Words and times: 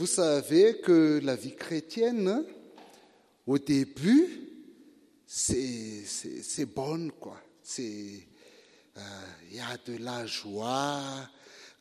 vous 0.00 0.06
savez 0.06 0.78
que 0.78 1.20
la 1.22 1.36
vie 1.36 1.54
chrétienne, 1.54 2.42
au 3.46 3.58
début, 3.58 4.48
c'est, 5.26 6.64
bonne, 6.74 7.12
quoi. 7.20 7.36
Euh, 7.78 7.82
il 9.50 9.56
y 9.58 9.60
a 9.60 9.76
de 9.84 10.02
la 10.02 10.24
joie. 10.24 11.02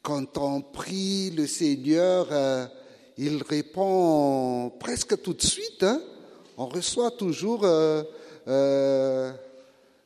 Quand 0.01 0.37
on 0.37 0.61
prie 0.61 1.31
le 1.31 1.47
Seigneur, 1.47 2.27
euh, 2.31 2.65
il 3.17 3.41
répond 3.41 4.69
presque 4.81 5.21
tout 5.21 5.33
de 5.33 5.41
suite. 5.41 5.83
Hein. 5.83 6.01
On 6.57 6.65
reçoit 6.65 7.11
toujours 7.11 7.63
euh, 7.63 8.03
euh, 8.49 9.31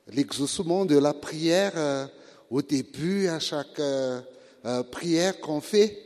l'exaucement 0.09 0.85
de 0.85 0.99
la 0.99 1.15
prière 1.15 2.09
au 2.51 2.61
début, 2.61 3.27
à 3.27 3.39
chaque 3.39 3.81
prière 4.91 5.39
qu'on 5.39 5.61
fait. 5.61 6.02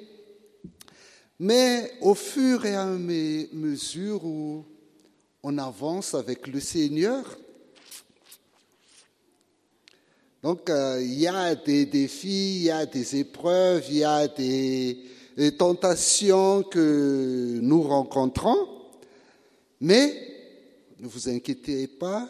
Mais 1.40 1.92
au 2.02 2.16
fur 2.16 2.66
et 2.66 2.76
à 2.76 2.86
mesure 2.86 4.25
où 4.25 4.66
on 5.44 5.57
avance 5.60 6.16
avec 6.16 6.48
le 6.48 6.60
Seigneur, 6.60 7.24
donc 10.42 10.70
euh, 10.70 11.00
il 11.02 11.20
y 11.20 11.28
a 11.28 11.54
des 11.54 11.86
défis, 11.86 12.56
il 12.56 12.64
y 12.64 12.71
a 12.71 12.86
des 12.88 13.18
épreuves, 13.18 13.86
il 13.89 13.97
y 13.97 14.04
a 14.04 14.28
des, 14.28 14.97
des 15.36 15.56
tentations 15.56 16.64
que 16.64 17.60
nous 17.61 17.83
rencontrons, 17.83 18.68
mais 19.80 20.16
ne 21.00 21.08
vous 21.08 21.30
inquiétez 21.30 21.88
pas, 21.88 22.30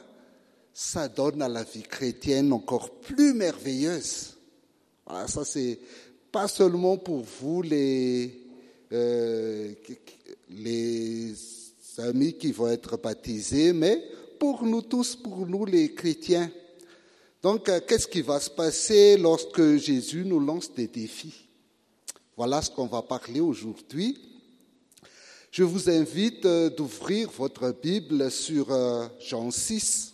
ça 0.73 1.07
donne 1.07 1.41
à 1.41 1.47
la 1.47 1.63
vie 1.63 1.83
chrétienne 1.83 2.51
encore 2.51 2.99
plus 2.99 3.33
merveilleuse. 3.33 4.35
Voilà, 5.05 5.27
ça 5.27 5.45
c'est 5.45 5.79
pas 6.29 6.49
seulement 6.49 6.97
pour 6.97 7.23
vous 7.23 7.61
les 7.61 8.46
euh, 8.91 9.73
les 10.49 11.33
amis 11.97 12.33
qui 12.33 12.51
vont 12.51 12.69
être 12.69 12.97
baptisés, 12.97 13.73
mais 13.73 14.01
pour 14.39 14.63
nous 14.63 14.81
tous, 14.81 15.15
pour 15.15 15.45
nous 15.45 15.65
les 15.65 15.93
chrétiens. 15.93 16.49
Donc, 17.41 17.67
euh, 17.69 17.79
qu'est-ce 17.85 18.07
qui 18.07 18.21
va 18.21 18.39
se 18.39 18.49
passer 18.49 19.17
lorsque 19.17 19.75
Jésus 19.77 20.23
nous 20.25 20.39
lance 20.39 20.73
des 20.73 20.87
défis? 20.87 21.47
Voilà 22.35 22.61
ce 22.61 22.69
qu'on 22.69 22.87
va 22.87 23.01
parler 23.01 23.39
aujourd'hui. 23.39 24.17
Je 25.51 25.63
vous 25.63 25.89
invite 25.89 26.45
euh, 26.45 26.69
d'ouvrir 26.69 27.29
votre 27.31 27.71
Bible 27.71 28.31
sur 28.31 28.67
Jean 29.19 29.51
6 29.51 30.13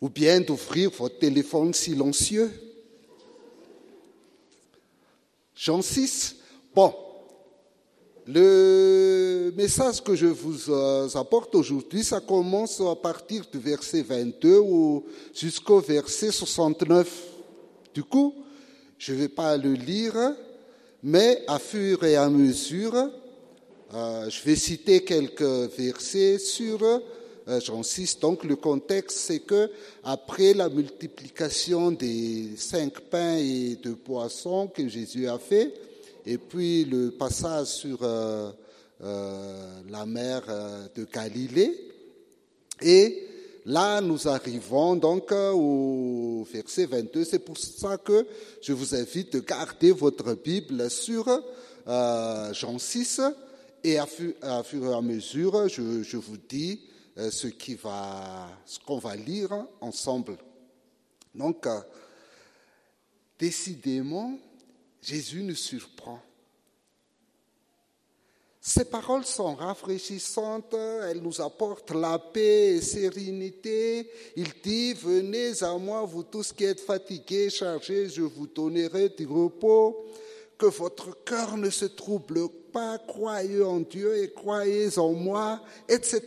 ou 0.00 0.08
bien 0.08 0.40
d'ouvrir 0.40 0.90
votre 0.90 1.18
téléphone 1.18 1.74
silencieux. 1.74 2.50
Jean 5.56 5.82
6. 5.82 6.36
Bon, 6.72 6.94
le 8.30 9.54
message 9.56 10.02
que 10.02 10.14
je 10.14 10.26
vous 10.26 10.70
euh, 10.70 11.08
apporte 11.14 11.54
aujourd'hui, 11.54 12.04
ça 12.04 12.20
commence 12.20 12.78
à 12.78 12.94
partir 12.94 13.42
du 13.50 13.58
verset 13.58 14.02
22 14.02 14.60
jusqu'au 15.34 15.80
verset 15.80 16.30
69. 16.30 17.10
Du 17.94 18.04
coup, 18.04 18.34
je 18.98 19.14
ne 19.14 19.20
vais 19.20 19.28
pas 19.28 19.56
le 19.56 19.72
lire, 19.72 20.14
mais 21.02 21.42
à 21.46 21.58
fur 21.58 22.04
et 22.04 22.16
à 22.16 22.28
mesure, 22.28 22.94
euh, 23.94 24.28
je 24.28 24.42
vais 24.42 24.56
citer 24.56 25.02
quelques 25.04 25.40
versets 25.78 26.38
sur 26.38 26.82
euh, 26.82 27.82
6. 27.82 28.20
Donc 28.20 28.44
le 28.44 28.56
contexte, 28.56 29.16
c'est 29.16 29.40
que 29.40 29.70
après 30.04 30.52
la 30.52 30.68
multiplication 30.68 31.92
des 31.92 32.50
cinq 32.58 33.00
pains 33.00 33.38
et 33.38 33.78
deux 33.82 33.96
poissons 33.96 34.66
que 34.66 34.86
Jésus 34.86 35.26
a 35.26 35.38
fait, 35.38 35.72
et 36.28 36.36
puis 36.36 36.84
le 36.84 37.10
passage 37.12 37.68
sur 37.68 38.02
euh, 38.02 38.50
euh, 39.00 39.80
la 39.88 40.04
mer 40.04 40.42
euh, 40.48 40.86
de 40.94 41.04
Galilée, 41.04 41.74
et 42.82 43.26
là 43.64 44.02
nous 44.02 44.28
arrivons 44.28 44.94
donc 44.96 45.32
au 45.32 46.46
verset 46.52 46.84
22. 46.84 47.24
C'est 47.24 47.38
pour 47.38 47.56
ça 47.56 47.96
que 47.96 48.26
je 48.60 48.74
vous 48.74 48.94
invite 48.94 49.32
de 49.32 49.40
garder 49.40 49.90
votre 49.90 50.34
Bible 50.34 50.90
sur 50.90 51.24
Jean 51.86 52.78
6 52.78 53.22
et 53.84 53.96
à 53.98 54.04
fur, 54.04 54.34
et 54.42 54.94
à 54.94 55.00
mesure, 55.00 55.66
je, 55.68 56.16
vous 56.18 56.36
dis 56.36 56.82
ce 57.16 57.48
qu'on 58.84 58.98
va 58.98 59.16
lire 59.16 59.50
ensemble. 59.80 60.36
Donc, 61.34 61.66
décidément, 63.38 64.38
Jésus 65.00 65.42
nous 65.42 65.54
surprend. 65.54 66.20
Ces 68.68 68.84
paroles 68.84 69.24
sont 69.24 69.54
rafraîchissantes, 69.54 70.74
elles 70.74 71.22
nous 71.22 71.40
apportent 71.40 71.92
la 71.92 72.18
paix 72.18 72.76
et 72.76 72.82
sérénité. 72.82 74.10
Il 74.36 74.48
dit, 74.62 74.92
venez 74.92 75.62
à 75.62 75.78
moi, 75.78 76.04
vous 76.04 76.22
tous 76.22 76.52
qui 76.52 76.64
êtes 76.64 76.80
fatigués, 76.80 77.48
chargés, 77.48 78.10
je 78.10 78.20
vous 78.20 78.46
donnerai 78.46 79.08
du 79.08 79.24
repos. 79.26 80.04
Que 80.58 80.66
votre 80.66 81.24
cœur 81.24 81.56
ne 81.56 81.70
se 81.70 81.86
trouble 81.86 82.46
pas, 82.70 82.98
croyez 82.98 83.62
en 83.62 83.80
Dieu 83.80 84.22
et 84.22 84.32
croyez 84.32 84.98
en 84.98 85.14
moi, 85.14 85.62
etc. 85.88 86.20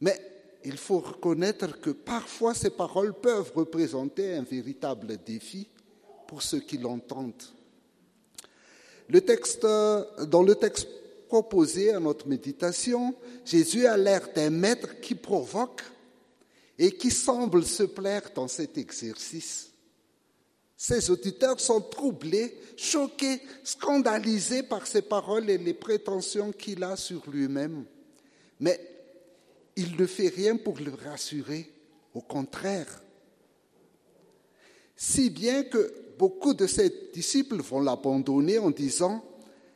Mais 0.00 0.20
il 0.64 0.76
faut 0.76 0.98
reconnaître 0.98 1.80
que 1.80 1.90
parfois 1.90 2.52
ces 2.52 2.70
paroles 2.70 3.14
peuvent 3.14 3.52
représenter 3.54 4.34
un 4.34 4.42
véritable 4.42 5.18
défi 5.24 5.68
pour 6.26 6.42
ceux 6.42 6.58
qui 6.58 6.78
l'entendent. 6.78 7.44
Le 9.08 9.20
texte, 9.20 9.62
dans 9.62 10.42
le 10.42 10.54
texte 10.54 10.86
proposé 11.28 11.92
à 11.92 12.00
notre 12.00 12.26
méditation, 12.26 13.14
Jésus 13.44 13.86
a 13.86 13.96
l'air 13.96 14.28
d'un 14.34 14.50
maître 14.50 15.00
qui 15.00 15.14
provoque 15.14 15.82
et 16.78 16.92
qui 16.92 17.10
semble 17.10 17.64
se 17.64 17.82
plaire 17.82 18.30
dans 18.34 18.48
cet 18.48 18.78
exercice. 18.78 19.70
Ses 20.76 21.10
auditeurs 21.10 21.58
sont 21.58 21.80
troublés, 21.80 22.56
choqués, 22.76 23.40
scandalisés 23.64 24.62
par 24.62 24.86
ses 24.86 25.02
paroles 25.02 25.50
et 25.50 25.58
les 25.58 25.74
prétentions 25.74 26.52
qu'il 26.52 26.84
a 26.84 26.96
sur 26.96 27.28
lui-même. 27.28 27.84
Mais 28.60 28.80
il 29.74 29.96
ne 29.96 30.06
fait 30.06 30.28
rien 30.28 30.56
pour 30.56 30.78
le 30.78 30.92
rassurer, 30.94 31.70
au 32.14 32.20
contraire. 32.20 33.02
Si 34.96 35.30
bien 35.30 35.64
que 35.64 35.92
beaucoup 36.18 36.52
de 36.52 36.66
ses 36.66 37.10
disciples 37.14 37.62
vont 37.62 37.80
l'abandonner 37.80 38.58
en 38.58 38.70
disant, 38.70 39.24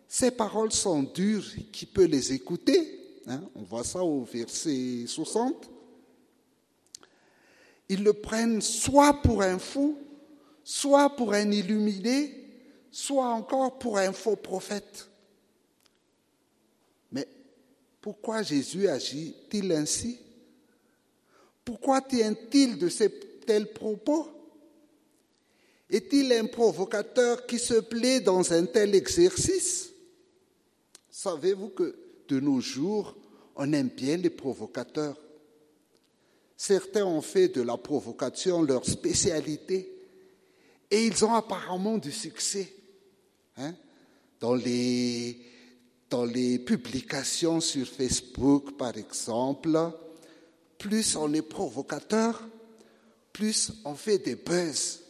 ces 0.08 0.32
paroles 0.32 0.72
sont 0.72 1.02
dures, 1.02 1.46
qui 1.72 1.86
peut 1.86 2.04
les 2.04 2.32
écouter 2.32 2.98
hein? 3.26 3.42
On 3.54 3.62
voit 3.62 3.84
ça 3.84 4.02
au 4.02 4.24
verset 4.24 5.04
60. 5.06 5.70
Ils 7.88 8.02
le 8.02 8.12
prennent 8.12 8.60
soit 8.60 9.22
pour 9.22 9.42
un 9.42 9.58
fou, 9.58 9.98
soit 10.64 11.10
pour 11.10 11.32
un 11.32 11.50
illuminé, 11.50 12.34
soit 12.90 13.28
encore 13.28 13.78
pour 13.78 13.98
un 13.98 14.12
faux 14.12 14.36
prophète. 14.36 15.08
Mais 17.10 17.28
pourquoi 18.00 18.42
Jésus 18.42 18.88
agit-il 18.88 19.70
ainsi? 19.72 20.18
Pourquoi 21.64 22.00
tient-il 22.00 22.78
de 22.78 22.88
ces 22.88 23.10
tels 23.46 23.72
propos? 23.72 24.41
Est-il 25.92 26.32
un 26.32 26.46
provocateur 26.46 27.44
qui 27.44 27.58
se 27.58 27.74
plaît 27.74 28.20
dans 28.20 28.50
un 28.50 28.64
tel 28.64 28.94
exercice? 28.94 29.90
Savez-vous 31.10 31.68
que 31.68 31.94
de 32.28 32.40
nos 32.40 32.60
jours, 32.60 33.14
on 33.56 33.70
aime 33.74 33.90
bien 33.94 34.16
les 34.16 34.30
provocateurs? 34.30 35.18
Certains 36.56 37.04
ont 37.04 37.20
fait 37.20 37.48
de 37.48 37.60
la 37.60 37.76
provocation 37.76 38.62
leur 38.62 38.86
spécialité 38.86 39.92
et 40.90 41.04
ils 41.04 41.24
ont 41.26 41.34
apparemment 41.34 41.98
du 41.98 42.10
succès. 42.10 42.72
Hein? 43.58 43.74
Dans, 44.40 44.54
les, 44.54 45.36
dans 46.08 46.24
les 46.24 46.58
publications 46.58 47.60
sur 47.60 47.86
Facebook, 47.86 48.78
par 48.78 48.96
exemple, 48.96 49.78
plus 50.78 51.16
on 51.16 51.34
est 51.34 51.42
provocateur, 51.42 52.48
plus 53.30 53.72
on 53.84 53.94
fait 53.94 54.18
des 54.18 54.36
buzz. 54.36 55.01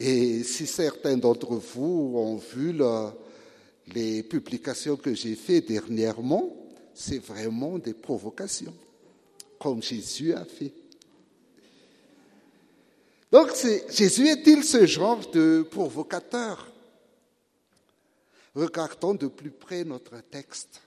Et 0.00 0.44
si 0.44 0.66
certains 0.66 1.16
d'entre 1.16 1.54
vous 1.56 2.12
ont 2.16 2.36
vu 2.36 2.72
le, 2.72 3.10
les 3.94 4.22
publications 4.22 4.96
que 4.96 5.14
j'ai 5.14 5.34
faites 5.34 5.66
dernièrement, 5.66 6.54
c'est 6.94 7.18
vraiment 7.18 7.78
des 7.78 7.94
provocations, 7.94 8.74
comme 9.58 9.82
Jésus 9.82 10.32
a 10.34 10.44
fait. 10.44 10.72
Donc, 13.30 13.50
Jésus 13.90 14.28
est-il 14.28 14.64
ce 14.64 14.86
genre 14.86 15.28
de 15.30 15.66
provocateur? 15.70 16.72
Regardons 18.54 19.14
de 19.14 19.26
plus 19.26 19.50
près 19.50 19.84
notre 19.84 20.20
texte. 20.22 20.80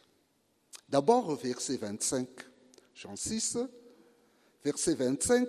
D'abord 0.90 1.30
au 1.30 1.36
verset 1.36 1.78
25, 1.78 2.28
Jean 2.96 3.16
6, 3.16 3.58
verset 4.64 4.96
25, 4.96 5.48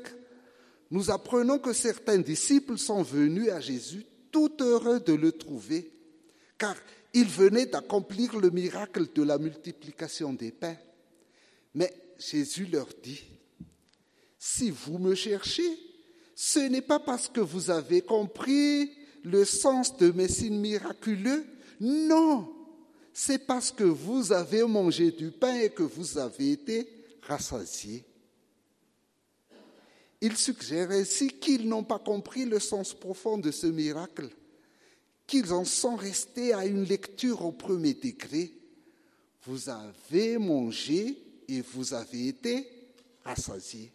nous 0.93 1.11
apprenons 1.11 1.59
que 1.59 1.73
certains 1.73 2.19
disciples 2.19 2.77
sont 2.77 3.03
venus 3.03 3.49
à 3.49 3.61
Jésus 3.61 4.05
tout 4.31 4.53
heureux 4.61 5.01
de 5.01 5.15
le 5.15 5.33
trouver, 5.33 5.91
car 6.59 6.77
il 7.15 7.25
venait 7.25 7.65
d'accomplir 7.65 8.39
le 8.39 8.51
miracle 8.51 9.07
de 9.15 9.23
la 9.23 9.39
multiplication 9.39 10.35
des 10.35 10.53
pains. 10.53 10.77
Mais 11.75 11.91
Jésus 12.19 12.67
leur 12.67 12.89
dit, 13.03 13.23
si 14.39 14.71
vous 14.71 14.99
me 14.99 15.15
cherchez, 15.15 15.79
ce 16.35 16.59
n'est 16.59 16.83
pas 16.83 17.01
parce 17.01 17.27
que 17.27 17.41
vous 17.41 17.71
avez 17.71 18.03
compris 18.03 18.93
le 19.25 19.47
sens 19.47 19.97
de 19.97 20.11
mes 20.11 20.29
signes 20.29 20.61
miraculeux, 20.61 21.47
non, 21.81 22.53
c'est 23.15 23.47
parce 23.47 23.73
que 23.73 23.85
vous 23.85 24.31
avez 24.31 24.63
mangé 24.65 25.11
du 25.11 25.31
pain 25.31 25.55
et 25.55 25.71
que 25.71 25.85
vous 25.85 26.19
avez 26.19 26.53
été 26.53 26.87
rassasiés. 27.23 28.05
Il 30.25 30.37
suggère 30.37 30.93
ainsi 30.93 31.27
qu'ils 31.27 31.69
n'ont 31.69 31.83
pas 31.83 31.99
compris 31.99 32.45
le 32.45 32.61
sens 32.61 32.95
profond 32.95 33.39
de 33.39 33.51
ce 33.51 33.67
miracle, 33.67 34.29
qu'ils 35.27 35.53
en 35.53 35.65
sont 35.65 35.97
restés 35.97 36.53
à 36.53 36.65
une 36.65 36.85
lecture 36.85 37.45
au 37.45 37.51
premier 37.51 37.95
degré. 37.95 38.53
Vous 39.45 39.69
avez 39.69 40.39
mangé 40.39 41.19
et 41.49 41.61
vous 41.61 41.93
avez 41.93 42.29
été 42.29 42.69
rassasiés. 43.25 43.91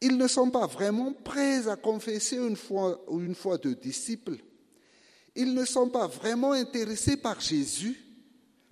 Ils 0.00 0.16
ne 0.16 0.26
sont 0.26 0.50
pas 0.50 0.66
vraiment 0.66 1.12
prêts 1.12 1.68
à 1.68 1.76
confesser 1.76 2.36
une 2.36 2.56
foi, 2.56 3.00
une 3.12 3.36
foi 3.36 3.58
de 3.58 3.74
disciples. 3.74 4.38
Ils 5.36 5.54
ne 5.54 5.64
sont 5.64 5.88
pas 5.88 6.08
vraiment 6.08 6.50
intéressés 6.50 7.16
par 7.16 7.40
Jésus, 7.40 7.96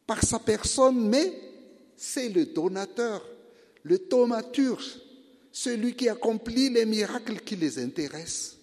par 0.05 0.21
sa 0.25 0.41
personne, 0.41 1.09
mais 1.09 1.33
c'est 1.97 2.29
le 2.29 2.47
donateur, 2.47 3.25
le 3.85 3.99
thaumaturge, 4.01 5.06
celui 5.57 5.95
qui 5.95 6.07
accomplit 6.11 6.69
les 6.69 6.85
miracles 6.85 7.41
qui 7.41 7.57
les 7.57 7.79
intéressent. 7.79 8.59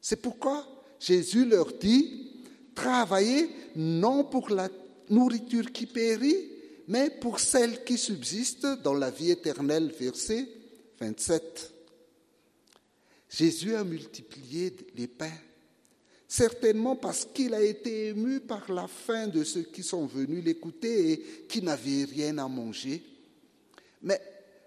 C'est 0.00 0.20
pourquoi 0.20 0.66
Jésus 0.98 1.44
leur 1.44 1.72
dit, 1.74 2.32
travaillez 2.74 3.48
non 3.76 4.24
pour 4.24 4.50
la 4.50 4.68
nourriture 5.08 5.70
qui 5.70 5.86
périt, 5.86 6.50
mais 6.88 7.10
pour 7.10 7.38
celle 7.38 7.84
qui 7.84 7.96
subsiste 7.96 8.66
dans 8.82 8.94
la 8.94 9.12
vie 9.12 9.30
éternelle. 9.30 9.94
Verset 9.96 10.48
27. 10.98 11.72
Jésus 13.30 13.76
a 13.76 13.84
multiplié 13.84 14.74
les 14.96 15.06
pains, 15.06 15.38
certainement 16.26 16.96
parce 16.96 17.24
qu'il 17.24 17.54
a 17.54 17.62
été 17.62 18.08
ému 18.08 18.40
par 18.40 18.72
la 18.72 18.88
faim 18.88 19.28
de 19.28 19.44
ceux 19.44 19.62
qui 19.62 19.84
sont 19.84 20.06
venus 20.06 20.42
l'écouter 20.44 21.12
et 21.12 21.18
qui 21.48 21.62
n'avaient 21.62 22.02
rien 22.02 22.36
à 22.38 22.48
manger. 22.48 23.00
Mais 24.02 24.20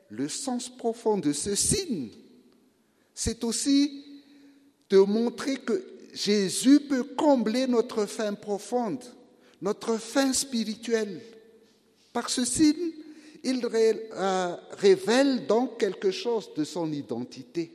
le 0.10 0.28
sens 0.30 0.70
profond 0.70 1.18
de 1.18 1.34
ce 1.34 1.56
signe, 1.56 2.10
c'est 3.14 3.44
aussi 3.44 4.04
de 4.90 5.00
montrer 5.00 5.58
que 5.58 5.84
Jésus 6.14 6.82
peut 6.82 7.04
combler 7.04 7.68
notre 7.68 8.06
faim 8.06 8.34
profonde, 8.34 9.04
notre 9.62 9.98
faim 9.98 10.32
spirituelle. 10.34 11.22
Par 12.14 12.30
ce 12.30 12.46
signe, 12.46 12.92
il 13.44 13.62
euh, 13.64 14.56
révèle 14.72 15.46
donc 15.46 15.80
quelque 15.80 16.12
chose 16.12 16.54
de 16.56 16.64
son 16.64 16.92
identité. 16.92 17.72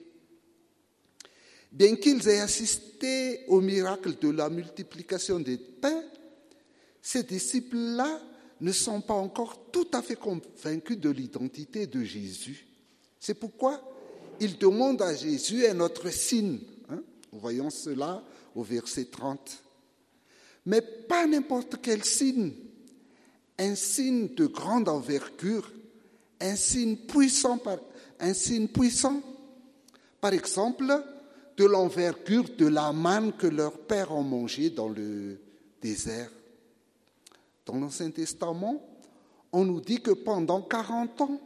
Bien 1.71 1.95
qu'ils 1.97 2.27
aient 2.29 2.41
assisté 2.41 3.45
au 3.47 3.61
miracle 3.61 4.19
de 4.21 4.31
la 4.31 4.51
multiplication 4.51 5.39
des 5.39 5.57
pains, 5.57 6.03
ces 7.01 7.23
disciples-là 7.23 8.21
ne 8.61 8.73
sont 8.73 9.01
pas 9.01 9.15
encore 9.15 9.71
tout 9.73 9.89
à 9.93 10.03
fait 10.03 10.17
convaincus 10.17 10.99
de 10.99 11.11
l'identité 11.11 11.87
de 11.87 12.03
Jésus. 12.03 12.67
C'est 13.19 13.35
pourquoi 13.35 13.81
ils 14.41 14.59
demandent 14.59 15.03
à 15.03 15.15
Jésus 15.15 15.67
un 15.67 15.81
autre 15.81 16.11
signe. 16.11 16.61
Hein. 16.89 17.03
Nous 17.33 17.39
voyons 17.39 17.71
cela 17.71 18.23
au 18.55 18.63
verset 18.63 19.07
30. 19.07 19.63
Mais 20.67 20.83
pas 20.83 21.27
n'importe 21.27 21.77
quel 21.83 22.05
signe 22.05 22.53
un 23.59 23.75
signe 23.75 24.29
de 24.35 24.47
grande 24.47 24.89
envergure, 24.89 25.71
un 26.41 26.57
signe 26.57 26.97
puissant, 26.97 27.61
un 28.19 28.33
signe 28.33 28.69
puissant. 28.69 29.21
Par 30.19 30.33
exemple, 30.33 31.05
de 31.59 31.65
l'envergure 31.67 32.49
de 32.57 32.67
la 32.67 32.93
manne 32.93 33.35
que 33.35 33.47
leurs 33.47 33.79
pères 33.79 34.13
ont 34.13 34.23
mangée 34.23 34.71
dans 34.71 34.89
le 34.89 35.39
désert. 35.83 36.31
Dans 37.67 37.77
l'Ancien 37.77 38.11
Testament, 38.11 38.83
on 39.53 39.65
nous 39.65 39.81
dit 39.81 40.01
que 40.01 40.13
pendant 40.13 40.63
40 40.63 41.21
ans, 41.21 41.41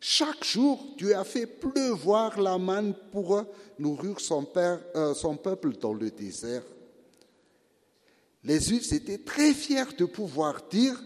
chaque 0.00 0.44
jour, 0.44 0.94
Dieu 0.96 1.14
a 1.14 1.24
fait 1.24 1.46
pleuvoir 1.46 2.40
la 2.40 2.56
manne 2.56 2.94
pour 3.12 3.44
nourrir 3.78 4.16
euh, 4.56 5.14
son 5.14 5.36
peuple 5.36 5.76
dans 5.76 5.92
le 5.92 6.10
désert. 6.10 6.62
Les 8.42 8.58
Juifs 8.58 8.92
étaient 8.92 9.18
très 9.18 9.52
fiers 9.52 9.92
de 9.98 10.06
pouvoir 10.06 10.62
dire 10.70 11.00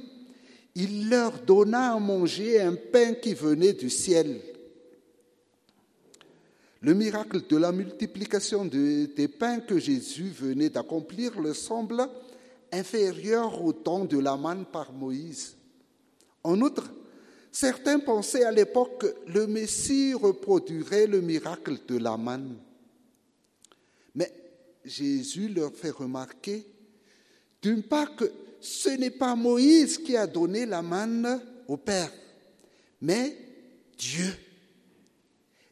il 0.77 1.09
leur 1.09 1.41
donna 1.41 1.95
à 1.95 1.99
manger 1.99 2.61
un 2.61 2.75
pain 2.75 3.15
qui 3.15 3.35
venait 3.35 3.73
du 3.73 3.91
ciel. 3.91 4.41
Le 6.81 6.95
miracle 6.95 7.47
de 7.47 7.57
la 7.57 7.73
multiplication 7.73 8.65
des 8.65 9.29
pains 9.29 9.61
que 9.61 9.79
Jésus 9.79 10.29
venait 10.29 10.69
d'accomplir 10.69 11.41
le 11.41 11.55
semble 11.55 12.07
inférieur 12.75 13.65
au 13.65 13.73
temps 13.73 14.05
de 14.05 14.19
la 14.19 14.37
manne 14.37 14.67
par 14.67 14.93
Moïse. 14.93 15.57
En 16.43 16.61
outre, 16.61 16.91
certains 17.51 17.99
pensaient 17.99 18.45
à 18.45 18.51
l'époque 18.51 19.01
que 19.01 19.31
le 19.31 19.47
Messie 19.47 20.13
reproduirait 20.13 21.07
le 21.07 21.21
miracle 21.21 21.79
de 21.89 21.97
la 21.97 22.17
manne. 22.17 22.59
Mais 24.15 24.33
Jésus 24.85 25.49
leur 25.49 25.73
fait 25.73 25.91
remarquer, 25.91 26.67
d'une 27.63 27.83
part, 27.83 28.15
que 28.17 28.31
ce 28.61 28.91
n'est 28.91 29.11
pas 29.11 29.35
Moïse 29.35 29.99
qui 29.99 30.17
a 30.17 30.27
donné 30.27 30.67
la 30.67 30.83
manne 30.83 31.41
au 31.69 31.77
Père, 31.77 32.13
mais 33.01 33.37
Dieu. 33.97 34.35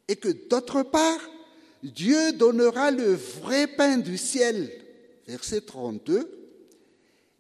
Et 0.09 0.17
que 0.17 0.29
d'autre 0.49 0.83
part, 0.83 1.21
Dieu 1.83 2.33
donnera 2.33 2.91
le 2.91 3.15
vrai 3.15 3.67
pain 3.67 3.99
du 3.99 4.17
ciel. 4.17 4.71
Verset 5.27 5.63
32. 5.63 6.42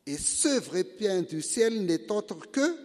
Et 0.06 0.18
ce 0.18 0.60
vrai 0.60 0.84
pain 0.84 1.22
du 1.22 1.42
ciel 1.42 1.84
n'est 1.84 2.10
autre 2.10 2.50
que 2.50 2.76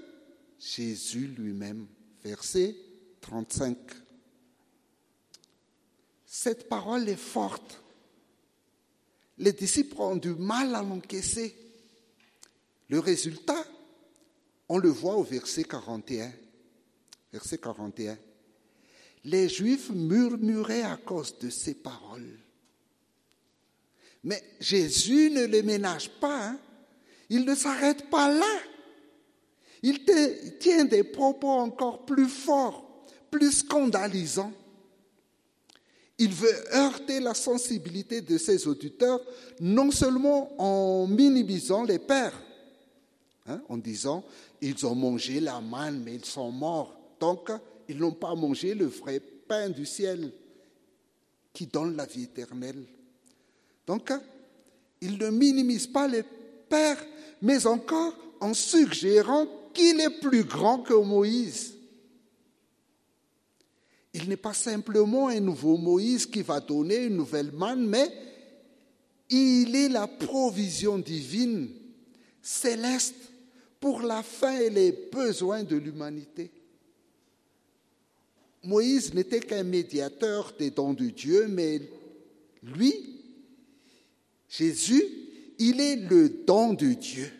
Jésus 0.60 1.28
lui-même. 1.28 1.88
Verset 2.24 2.76
35. 3.22 3.78
Cette 6.26 6.70
parole 6.70 7.10
est 7.10 7.16
forte. 7.16 7.82
Les 9.40 9.54
disciples 9.54 10.00
ont 10.02 10.16
du 10.16 10.34
mal 10.36 10.76
à 10.76 10.82
l'encaisser. 10.82 11.56
Le 12.90 13.00
résultat, 13.00 13.66
on 14.70 14.78
le 14.78 14.90
voit 14.90 15.16
au 15.16 15.24
verset 15.24 15.64
41. 15.64 16.32
Verset 17.32 17.58
41. 17.58 18.18
Les 19.26 19.50
Juifs 19.50 19.90
murmuraient 19.90 20.84
à 20.84 20.98
cause 20.98 21.38
de 21.40 21.50
ces 21.50 21.76
paroles. 21.76 22.40
Mais 24.24 24.44
Jésus 24.60 25.30
ne 25.32 25.46
les 25.46 25.64
ménage 25.64 26.10
pas. 26.20 26.50
Hein. 26.50 26.60
Il 27.30 27.46
ne 27.46 27.56
s'arrête 27.56 28.10
pas 28.10 28.32
là. 28.32 28.60
Il 29.84 30.00
tient 30.60 30.86
des 30.86 31.04
propos 31.04 31.50
encore 31.50 32.06
plus 32.06 32.28
forts, 32.28 33.06
plus 33.30 33.52
scandalisants. 33.52 34.54
Il 36.18 36.34
veut 36.34 36.76
heurter 36.76 37.20
la 37.20 37.36
sensibilité 37.36 38.22
de 38.22 38.38
ses 38.38 38.68
auditeurs, 38.68 39.22
non 39.60 39.92
seulement 39.92 40.50
en 40.60 41.06
minimisant 41.06 41.84
les 41.84 42.00
pères, 42.00 42.42
Hein, 43.50 43.62
en 43.70 43.78
disant, 43.78 44.26
ils 44.62 44.86
ont 44.86 44.96
mangé 44.96 45.40
la 45.40 45.62
manne, 45.62 46.02
mais 46.04 46.16
ils 46.16 46.26
sont 46.26 46.52
morts. 46.52 47.00
Donc, 47.18 47.50
ils 47.88 47.98
n'ont 47.98 48.12
pas 48.12 48.36
mangé 48.36 48.74
le 48.74 48.86
vrai 48.86 49.22
pain 49.22 49.70
du 49.70 49.86
ciel 49.86 50.32
qui 51.54 51.66
donne 51.66 51.96
la 51.96 52.06
vie 52.06 52.24
éternelle. 52.24 52.84
Donc, 53.86 54.12
ils 55.00 55.18
ne 55.18 55.30
minimisent 55.30 55.88
pas 55.88 56.10
les 56.10 56.24
pères, 56.68 57.04
mais 57.42 57.66
encore 57.66 58.14
en 58.40 58.54
suggérant 58.54 59.48
qu'il 59.74 60.00
est 60.00 60.22
plus 60.22 60.44
grand 60.44 60.80
que 60.80 60.94
Moïse. 60.94 61.74
Il 64.14 64.30
n'est 64.30 64.38
pas 64.38 64.54
simplement 64.54 65.28
un 65.28 65.40
nouveau 65.40 65.78
Moïse 65.78 66.26
qui 66.26 66.42
va 66.42 66.60
donner 66.60 67.06
une 67.06 67.18
nouvelle 67.18 67.52
manne, 67.52 67.86
mais 67.86 68.12
il 69.30 69.76
est 69.76 69.90
la 69.90 70.08
provision 70.08 70.98
divine, 70.98 71.70
céleste, 72.42 73.16
pour 73.80 74.02
la 74.02 74.24
faim 74.24 74.60
et 74.60 74.70
les 74.70 74.92
besoins 74.92 75.64
de 75.64 75.76
l'humanité. 75.76 76.50
Moïse 78.64 79.14
n'était 79.14 79.40
qu'un 79.40 79.64
médiateur 79.64 80.54
des 80.58 80.72
dons 80.72 80.94
de 80.94 81.06
Dieu, 81.06 81.48
mais 81.48 81.82
lui, 82.64 83.22
Jésus, 84.50 85.04
il 85.60 85.82
est 85.82 85.96
le 85.96 86.30
don 86.30 86.74
de 86.74 86.94
Dieu. 86.94 87.32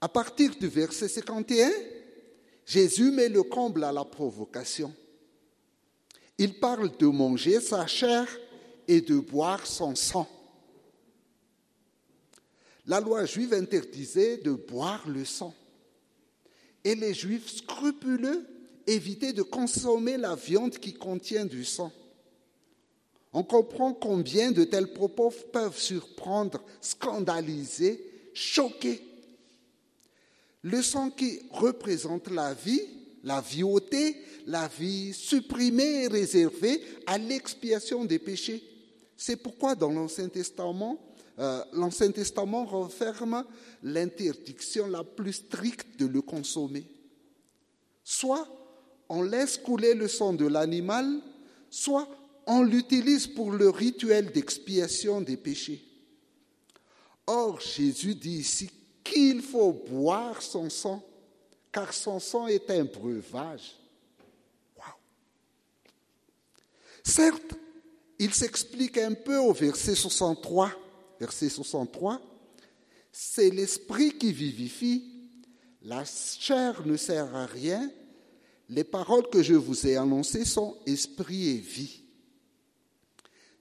À 0.00 0.08
partir 0.08 0.54
du 0.56 0.66
verset 0.66 1.08
51, 1.08 1.70
Jésus 2.66 3.10
met 3.10 3.28
le 3.28 3.42
comble 3.42 3.84
à 3.84 3.92
la 3.92 4.04
provocation. 4.04 4.94
Il 6.38 6.58
parle 6.58 6.96
de 6.96 7.06
manger 7.06 7.60
sa 7.60 7.86
chair 7.86 8.26
et 8.88 9.00
de 9.00 9.18
boire 9.18 9.66
son 9.66 9.94
sang. 9.94 10.28
La 12.86 13.00
loi 13.00 13.24
juive 13.26 13.54
interdisait 13.54 14.38
de 14.38 14.52
boire 14.52 15.08
le 15.08 15.24
sang. 15.24 15.54
Et 16.82 16.96
les 16.96 17.14
juifs 17.14 17.48
scrupuleux 17.48 18.44
évitaient 18.86 19.32
de 19.32 19.42
consommer 19.42 20.16
la 20.16 20.34
viande 20.34 20.76
qui 20.78 20.94
contient 20.94 21.44
du 21.44 21.64
sang. 21.64 21.92
On 23.32 23.42
comprend 23.42 23.94
combien 23.94 24.50
de 24.50 24.64
tels 24.64 24.92
propos 24.92 25.32
peuvent 25.52 25.78
surprendre, 25.78 26.62
scandaliser, 26.80 28.04
choquer. 28.34 29.02
Le 30.62 30.82
sang 30.82 31.10
qui 31.10 31.40
représente 31.50 32.30
la 32.30 32.52
vie, 32.54 32.82
la 33.24 33.40
vie 33.40 33.64
la 34.46 34.68
vie 34.68 35.12
supprimée 35.14 36.04
et 36.04 36.08
réservée 36.08 36.82
à 37.06 37.16
l'expiation 37.18 38.04
des 38.04 38.18
péchés. 38.18 38.62
C'est 39.16 39.36
pourquoi 39.36 39.74
dans 39.74 39.90
l'Ancien 39.90 40.28
Testament, 40.28 40.98
euh, 41.38 41.62
l'Ancien 41.72 42.10
Testament 42.10 42.64
renferme 42.64 43.44
l'interdiction 43.82 44.88
la 44.88 45.04
plus 45.04 45.32
stricte 45.32 45.98
de 45.98 46.06
le 46.06 46.20
consommer. 46.20 46.84
Soit 48.04 48.46
on 49.08 49.22
laisse 49.22 49.56
couler 49.56 49.94
le 49.94 50.08
sang 50.08 50.32
de 50.32 50.46
l'animal, 50.46 51.20
soit 51.70 52.08
on 52.46 52.62
l'utilise 52.62 53.26
pour 53.26 53.52
le 53.52 53.70
rituel 53.70 54.32
d'expiation 54.32 55.20
des 55.20 55.36
péchés. 55.36 55.84
Or, 57.26 57.60
Jésus 57.60 58.14
dit 58.14 58.38
ici 58.38 58.70
qu'il 59.04 59.42
faut 59.42 59.72
boire 59.72 60.42
son 60.42 60.70
sang, 60.70 61.04
car 61.70 61.92
son 61.92 62.18
sang 62.18 62.46
est 62.46 62.70
un 62.70 62.84
breuvage. 62.84 63.76
Certes, 67.04 67.54
il 68.18 68.32
s'explique 68.32 68.98
un 68.98 69.14
peu 69.14 69.38
au 69.38 69.52
verset 69.52 69.94
63. 69.94 70.72
Verset 71.18 71.48
63, 71.48 72.20
c'est 73.12 73.50
l'esprit 73.50 74.18
qui 74.18 74.32
vivifie, 74.32 75.04
la 75.82 76.04
chair 76.04 76.84
ne 76.84 76.96
sert 76.96 77.34
à 77.36 77.46
rien, 77.46 77.90
les 78.68 78.82
paroles 78.82 79.28
que 79.28 79.42
je 79.42 79.54
vous 79.54 79.86
ai 79.86 79.96
annoncées 79.96 80.44
sont 80.44 80.78
esprit 80.86 81.50
et 81.50 81.58
vie. 81.58 82.01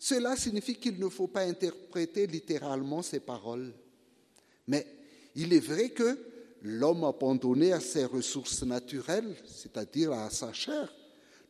Cela 0.03 0.35
signifie 0.35 0.77
qu'il 0.77 0.99
ne 0.99 1.09
faut 1.09 1.27
pas 1.27 1.41
interpréter 1.41 2.25
littéralement 2.25 3.03
ces 3.03 3.19
paroles. 3.19 3.71
Mais 4.65 4.87
il 5.35 5.53
est 5.53 5.59
vrai 5.59 5.91
que 5.91 6.17
l'homme 6.63 7.03
abandonné 7.03 7.71
à 7.71 7.79
ses 7.79 8.05
ressources 8.05 8.63
naturelles, 8.63 9.35
c'est-à-dire 9.45 10.11
à 10.11 10.31
sa 10.31 10.53
chair, 10.53 10.91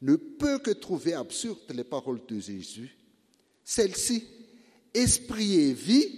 ne 0.02 0.18
peut 0.18 0.60
que 0.60 0.72
trouver 0.72 1.14
absurdes 1.14 1.72
les 1.74 1.86
paroles 1.86 2.20
de 2.28 2.42
Jésus. 2.42 2.98
Celles-ci, 3.64 4.28
esprit 4.94 5.56
et 5.56 5.74
vie, 5.74 6.10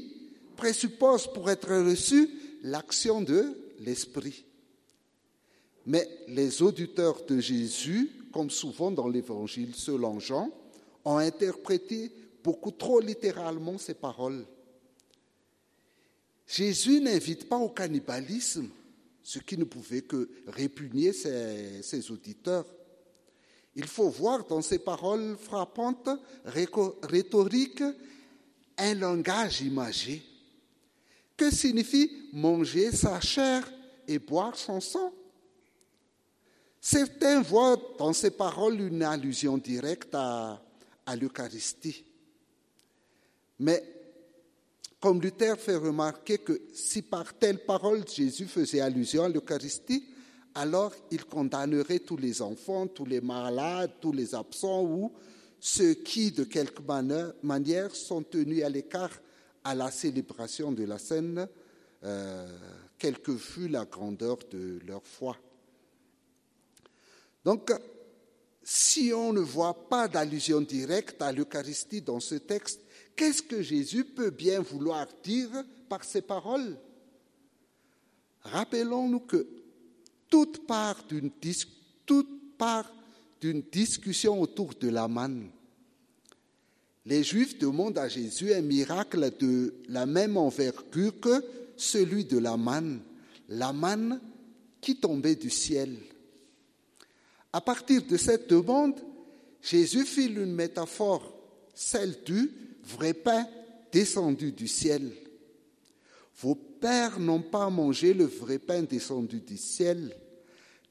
présupposent 0.58 1.32
pour 1.32 1.52
être 1.52 1.72
reçues 1.86 2.32
l'action 2.64 3.22
de 3.22 3.56
l'esprit. 3.82 4.44
Mais 5.86 6.10
les 6.30 6.64
auditeurs 6.64 7.24
de 7.28 7.40
Jésus, 7.40 8.10
comme 8.34 8.50
souvent 8.50 8.90
dans 8.90 9.08
l'évangile 9.08 9.76
selon 9.76 10.20
Jean, 10.20 10.50
ont 11.06 11.18
interprété 11.18 12.12
beaucoup 12.44 12.72
trop 12.72 13.00
littéralement 13.00 13.78
ces 13.78 13.94
paroles. 13.94 14.46
Jésus 16.46 17.00
n'invite 17.00 17.48
pas 17.48 17.58
au 17.58 17.70
cannibalisme, 17.70 18.70
ce 19.24 19.40
qui 19.40 19.58
ne 19.58 19.64
pouvait 19.64 20.02
que 20.02 20.30
répugner 20.48 21.14
ses, 21.14 22.12
auditeurs. 22.12 22.66
Il 23.76 23.88
faut 23.88 24.10
voir 24.10 24.46
dans 24.46 24.62
ces 24.62 24.80
paroles 24.80 25.38
frappantes, 25.38 26.10
rhétoriques, 26.46 27.84
un 28.78 28.94
langage 28.96 29.62
imagé. 29.62 30.22
Que 31.36 31.50
signifie 31.50 32.12
manger 32.34 32.92
sa 32.92 33.20
chair 33.20 33.72
et 34.08 34.20
boire 34.20 34.56
son 34.56 34.80
sang? 34.80 35.12
Certains 36.80 37.42
voient 37.42 37.82
dans 37.98 38.14
ces 38.14 38.32
paroles 38.32 38.80
une 38.82 39.02
allusion 39.02 39.58
directe 39.58 40.14
à 40.14 40.60
l'Eucharistie. 41.20 42.04
Mais 43.60 43.84
comme 45.00 45.22
Luther 45.22 45.60
fait 45.60 45.76
remarquer 45.76 46.38
que 46.38 46.62
si 46.74 47.02
par 47.02 47.34
telle 47.34 47.60
parole 47.66 48.08
Jésus 48.08 48.46
faisait 48.46 48.80
allusion 48.80 49.24
à 49.24 49.30
l'Eucharistie, 49.30 50.06
alors 50.56 50.94
il 51.12 51.26
condamnerait 51.26 52.00
tous 52.00 52.18
les 52.18 52.42
enfants, 52.42 52.88
tous 52.88 53.06
les 53.06 53.22
malades, 53.22 53.92
tous 54.00 54.12
les 54.12 54.36
absents 54.36 54.84
ou 54.84 55.12
ceux 55.60 55.94
qui, 55.94 56.32
de 56.32 56.44
quelque 56.44 56.82
manière, 57.42 57.96
sont 57.96 58.22
tenus 58.22 58.64
à 58.64 58.70
l'écart 58.70 59.12
à 59.64 59.74
la 59.74 59.92
célébration 59.92 60.72
de 60.72 60.84
la 60.84 61.00
scène, 61.00 61.48
euh, 62.04 62.48
quelle 62.98 63.20
que 63.20 63.38
fût 63.38 63.70
la 63.70 63.86
grandeur 63.86 64.38
de 64.52 64.80
leur 64.86 65.04
foi. 65.06 65.38
Donc, 67.46 67.72
si 68.62 69.12
on 69.14 69.34
ne 69.34 69.40
voit 69.40 69.90
pas 69.90 70.08
d'allusion 70.08 70.62
directe 70.62 71.22
à 71.22 71.32
l'Eucharistie 71.32 72.02
dans 72.02 72.20
ce 72.20 72.36
texte, 72.36 72.82
Qu'est-ce 73.16 73.42
que 73.42 73.62
Jésus 73.62 74.06
peut 74.06 74.32
bien 74.32 74.60
vouloir 74.62 75.08
dire 75.24 75.50
par 75.88 76.04
ces 76.04 76.22
paroles? 76.22 76.78
Rappelons-nous 78.42 79.22
que 79.22 79.48
toute 80.30 80.66
part 80.66 81.06
d'une 81.08 81.32
discussion 83.72 84.42
autour 84.42 84.74
de 84.74 84.90
la 84.90 85.08
manne, 85.08 85.50
les 87.06 87.24
Juifs 87.24 87.58
demandent 87.58 87.98
à 87.98 88.08
Jésus 88.08 88.54
un 88.54 88.62
miracle 88.62 89.32
de 89.40 89.74
la 89.90 90.06
même 90.06 90.38
envergure 90.38 91.20
que 91.20 91.44
celui 91.76 92.24
de 92.24 92.38
la 92.38 92.56
manne, 92.56 93.02
la 93.50 93.74
manne 93.74 94.22
qui 94.80 94.96
tombait 94.96 95.36
du 95.36 95.50
ciel. 95.50 95.98
À 97.52 97.62
partir 97.62 98.04
de 98.06 98.18
cette 98.18 98.50
demande, 98.50 99.00
Jésus 99.62 100.06
file 100.06 100.40
une 100.40 100.54
métaphore, 100.54 101.34
celle 101.74 102.24
du 102.24 102.52
vrai 102.84 103.14
pain 103.14 103.48
descendu 103.92 104.52
du 104.52 104.68
ciel. 104.68 105.12
Vos 106.38 106.56
pères 106.56 107.20
n'ont 107.20 107.42
pas 107.42 107.70
mangé 107.70 108.14
le 108.14 108.26
vrai 108.26 108.60
pain 108.60 108.84
descendu 108.84 109.40
du 109.40 109.58
ciel, 109.58 110.16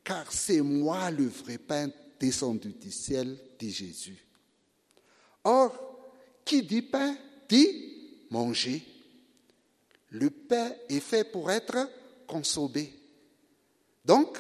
car 0.05 0.33
c'est 0.33 0.61
moi 0.61 1.11
le 1.11 1.27
vrai 1.27 1.59
pain 1.59 1.91
descendu 2.19 2.73
du 2.73 2.91
ciel, 2.91 3.37
dit 3.59 3.73
Jésus. 3.73 4.27
Or, 5.45 5.93
qui 6.45 6.63
dit 6.63 6.83
pain 6.83 7.17
dit 7.49 8.27
manger. 8.31 8.83
Le 10.11 10.31
pain 10.31 10.73
est 10.89 11.01
fait 11.01 11.25
pour 11.25 11.51
être 11.51 11.89
consommé. 12.27 12.93
Donc, 14.05 14.39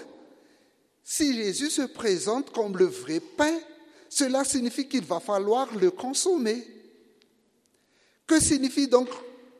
si 1.04 1.34
Jésus 1.34 1.70
se 1.70 1.82
présente 1.82 2.50
comme 2.50 2.76
le 2.76 2.86
vrai 2.86 3.20
pain, 3.20 3.58
cela 4.08 4.44
signifie 4.44 4.88
qu'il 4.88 5.04
va 5.04 5.20
falloir 5.20 5.74
le 5.76 5.90
consommer. 5.90 6.66
Que 8.26 8.40
signifie 8.40 8.88
donc 8.88 9.08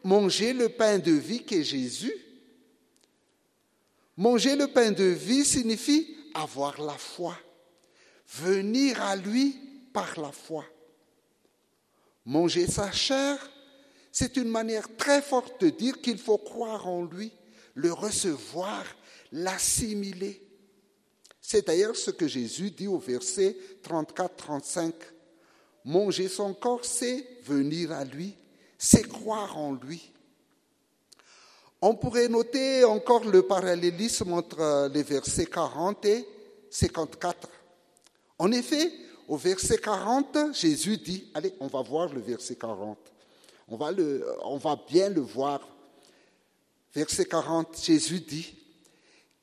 manger 0.04 0.52
le 0.52 0.69
pain 0.69 0.99
de 0.99 1.12
vie 1.12 1.45
qu'est 1.45 1.64
Jésus? 1.64 2.14
Manger 4.16 4.57
le 4.57 4.69
pain 4.69 4.92
de 4.92 5.04
vie 5.04 5.45
signifie 5.45 6.16
avoir 6.35 6.81
la 6.81 6.97
foi, 6.97 7.37
venir 8.28 9.00
à 9.02 9.16
lui 9.16 9.57
par 9.92 10.21
la 10.21 10.33
foi. 10.33 10.64
Manger 12.25 12.66
sa 12.66 12.92
chair, 12.92 13.50
c'est 14.11 14.37
une 14.37 14.49
manière 14.49 14.97
très 14.97 15.23
forte 15.23 15.61
de 15.62 15.71
dire 15.71 16.00
qu'il 16.00 16.19
faut 16.19 16.38
croire 16.38 16.87
en 16.87 17.04
lui, 17.04 17.33
le 17.75 17.92
recevoir, 17.92 18.85
l'assimiler. 19.33 20.40
C'est 21.40 21.66
d'ailleurs 21.66 21.97
ce 21.97 22.11
que 22.11 22.28
Jésus 22.28 22.71
dit 22.71 22.87
au 22.87 22.99
verset 22.99 23.57
34-35. 23.83 24.92
Manger 25.85 26.28
son 26.28 26.54
corps, 26.54 26.85
c'est 26.85 27.26
venir 27.42 27.90
à 27.90 28.04
lui, 28.04 28.37
c'est 28.84 29.06
croire 29.06 29.56
en 29.56 29.74
lui. 29.74 30.10
On 31.80 31.94
pourrait 31.94 32.26
noter 32.26 32.82
encore 32.82 33.24
le 33.24 33.42
parallélisme 33.42 34.32
entre 34.32 34.90
les 34.92 35.04
versets 35.04 35.46
40 35.46 36.04
et 36.06 36.26
54. 36.68 37.48
En 38.40 38.50
effet, 38.50 38.92
au 39.28 39.36
verset 39.36 39.78
40, 39.78 40.52
Jésus 40.54 40.96
dit, 40.96 41.30
allez, 41.32 41.54
on 41.60 41.68
va 41.68 41.80
voir 41.80 42.12
le 42.12 42.20
verset 42.20 42.56
40. 42.56 42.98
On 43.68 43.76
va, 43.76 43.92
bien 44.88 45.08
le 45.10 45.20
voir. 45.20 45.60
Verset 46.92 47.26
40, 47.26 47.80
Jésus 47.84 48.18
dit, 48.18 48.52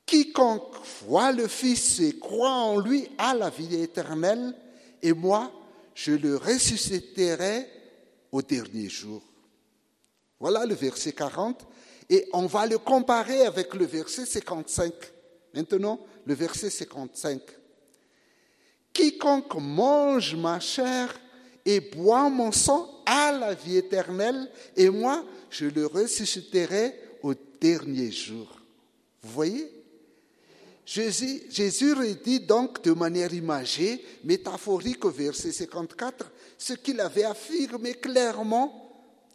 Quiconque 0.04 0.74
voit 1.06 1.32
le 1.32 1.48
Fils 1.48 1.98
et 2.00 2.18
croit 2.18 2.50
en 2.50 2.78
lui 2.78 3.08
a 3.16 3.32
la 3.32 3.48
vie 3.48 3.74
éternelle, 3.76 4.54
et 5.00 5.14
moi, 5.14 5.50
je 5.94 6.12
le 6.12 6.36
ressusciterai 6.36 7.66
au 8.30 8.42
dernier 8.42 8.90
jour. 8.90 9.22
Voilà 10.40 10.66
le 10.66 10.74
verset 10.74 11.12
40. 11.12 11.66
Et 12.08 12.26
on 12.32 12.46
va 12.46 12.66
le 12.66 12.78
comparer 12.78 13.46
avec 13.46 13.72
le 13.74 13.86
verset 13.86 14.26
55. 14.26 14.92
Maintenant, 15.54 16.00
le 16.26 16.34
verset 16.34 16.70
55. 16.70 17.40
Quiconque 18.92 19.54
mange 19.54 20.34
ma 20.34 20.58
chair 20.58 21.14
et 21.64 21.80
boit 21.80 22.28
mon 22.28 22.50
sang 22.50 23.02
a 23.06 23.32
la 23.32 23.54
vie 23.54 23.76
éternelle, 23.76 24.50
et 24.76 24.88
moi, 24.88 25.24
je 25.50 25.66
le 25.66 25.86
ressusciterai 25.86 26.94
au 27.22 27.34
dernier 27.60 28.10
jour. 28.10 28.48
Vous 29.22 29.32
voyez? 29.32 29.70
Jésus, 30.86 31.92
redit 31.92 32.40
donc 32.40 32.82
de 32.82 32.92
manière 32.92 33.32
imagée, 33.32 34.04
métaphorique 34.24 35.04
au 35.04 35.10
verset 35.10 35.52
54, 35.52 36.32
ce 36.58 36.72
qu'il 36.72 37.00
avait 37.00 37.24
affirmé 37.24 37.94
clairement, 37.94 38.89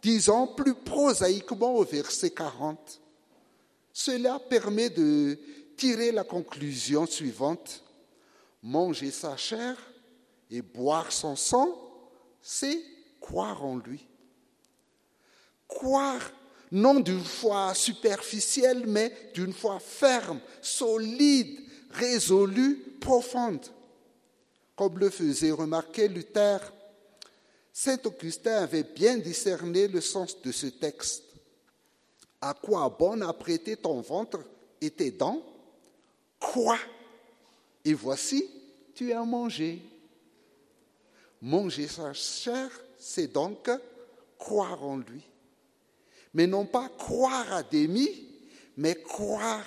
disant 0.06 0.46
plus 0.46 0.74
prosaïquement 0.74 1.74
au 1.74 1.84
verset 1.84 2.30
40. 2.30 3.00
Cela 3.92 4.38
permet 4.38 4.88
de 4.88 5.36
tirer 5.76 6.12
la 6.12 6.22
conclusion 6.22 7.06
suivante. 7.06 7.82
Manger 8.62 9.10
sa 9.10 9.36
chair 9.36 9.76
et 10.48 10.62
boire 10.62 11.10
son 11.10 11.34
sang, 11.34 11.76
c'est 12.40 12.80
croire 13.20 13.64
en 13.64 13.78
lui. 13.78 14.06
Croire 15.66 16.30
non 16.70 17.00
d'une 17.00 17.24
foi 17.24 17.74
superficielle, 17.74 18.86
mais 18.86 19.12
d'une 19.34 19.52
foi 19.52 19.80
ferme, 19.80 20.38
solide, 20.62 21.58
résolue, 21.90 22.76
profonde. 23.00 23.66
Comme 24.76 25.00
le 25.00 25.10
faisait 25.10 25.50
remarquer 25.50 26.06
Luther, 26.06 26.60
Saint 27.78 27.98
Augustin 28.06 28.62
avait 28.62 28.84
bien 28.84 29.18
discerné 29.18 29.86
le 29.86 30.00
sens 30.00 30.40
de 30.40 30.50
ce 30.50 30.66
texte. 30.68 31.24
À 32.40 32.54
quoi 32.54 32.88
bon 32.88 33.20
apprêter 33.20 33.76
ton 33.76 34.00
ventre 34.00 34.40
et 34.80 34.90
tes 34.90 35.10
dents? 35.10 35.42
Crois, 36.40 36.78
et 37.84 37.92
voici, 37.92 38.48
tu 38.94 39.12
as 39.12 39.24
mangé. 39.24 39.82
Manger 41.42 41.86
sa 41.86 42.14
chair, 42.14 42.70
c'est 42.98 43.30
donc 43.30 43.68
croire 44.38 44.82
en 44.82 44.96
lui 44.96 45.22
mais 46.36 46.46
non 46.46 46.66
pas 46.66 46.90
croire 46.90 47.50
à 47.50 47.62
demi, 47.62 48.10
mais 48.76 48.94
croire 48.94 49.64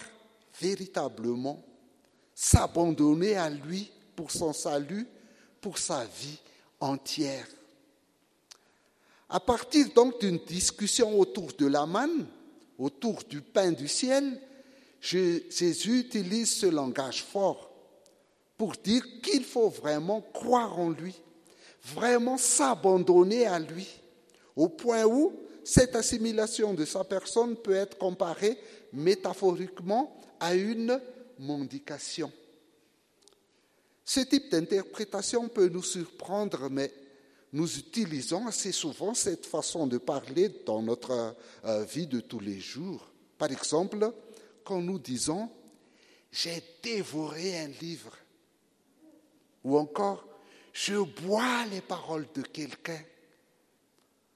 véritablement, 0.62 1.64
s'abandonner 2.36 3.36
à 3.38 3.50
lui 3.50 3.92
pour 4.16 4.30
son 4.30 4.54
salut, 4.54 5.08
pour 5.62 5.80
sa 5.80 6.06
vie 6.06 6.38
entière. 6.80 7.48
À 9.30 9.40
partir 9.40 9.88
donc 9.94 10.20
d'une 10.20 10.40
discussion 10.40 11.20
autour 11.20 11.54
de 11.58 11.68
la 11.68 11.86
manne, 11.86 12.26
autour 12.78 13.24
du 13.30 13.42
pain 13.42 13.72
du 13.72 13.88
ciel, 13.88 14.42
Jésus 15.00 16.00
utilise 16.00 16.52
ce 16.56 16.66
langage 16.66 17.24
fort 17.24 17.72
pour 18.58 18.74
dire 18.74 19.04
qu'il 19.22 19.44
faut 19.44 19.70
vraiment 19.70 20.22
croire 20.34 20.78
en 20.80 20.90
lui, 20.90 21.16
vraiment 21.86 22.38
s'abandonner 22.38 23.46
à 23.46 23.60
lui, 23.60 23.88
au 24.56 24.68
point 24.68 25.06
où 25.06 25.32
cette 25.64 25.96
assimilation 25.96 26.74
de 26.74 26.84
sa 26.84 27.04
personne 27.04 27.56
peut 27.56 27.76
être 27.76 27.98
comparée 27.98 28.58
métaphoriquement 28.92 30.18
à 30.40 30.56
une 30.56 31.00
mendication. 31.38 32.32
Ce 34.04 34.22
type 34.22 34.50
d'interprétation 34.50 35.48
peut 35.48 35.70
nous 35.70 35.84
surprendre, 35.84 36.68
mais 36.70 36.92
nous 37.52 37.78
utilisons 37.78 38.48
assez 38.48 38.72
souvent 38.72 39.14
cette 39.14 39.46
façon 39.46 39.88
de 39.88 39.98
parler 39.98 40.50
dans 40.66 40.82
notre 40.82 41.36
euh, 41.66 41.84
vie 41.84 42.08
de 42.08 42.20
tous 42.20 42.40
les 42.40 42.60
jours. 42.60 43.10
Par 43.38 43.52
exemple, 43.52 44.12
quand 44.64 44.82
nous 44.82 45.00
disons 45.00 45.50
j'ai 46.32 46.64
dévoré 46.84 47.58
un 47.58 47.70
livre, 47.82 48.16
ou 49.64 49.78
encore 49.78 50.28
je 50.74 50.96
bois 50.96 51.66
les 51.72 51.82
paroles 51.82 52.28
de 52.34 52.42
quelqu'un. 52.42 53.02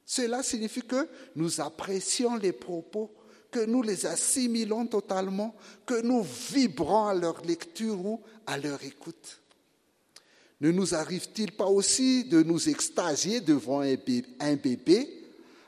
Cela 0.06 0.44
signifie 0.44 0.82
que 0.82 1.08
nous 1.36 1.62
apprécions 1.62 2.36
les 2.36 2.52
propos, 2.52 3.14
que 3.52 3.64
nous 3.64 3.84
les 3.84 4.06
assimilons 4.06 4.88
totalement, 4.88 5.56
que 5.86 6.02
nous 6.02 6.24
vibrons 6.52 7.06
à 7.06 7.14
leur 7.14 7.42
lecture 7.46 8.04
ou 8.04 8.22
à 8.46 8.58
leur 8.58 8.84
écoute. 8.84 9.43
Ne 10.64 10.72
nous 10.72 10.96
arrive-t-il 10.96 11.52
pas 11.52 11.66
aussi 11.66 12.24
de 12.24 12.42
nous 12.42 12.70
extasier 12.70 13.42
devant 13.42 13.82
un 13.82 14.56
bébé 14.56 15.10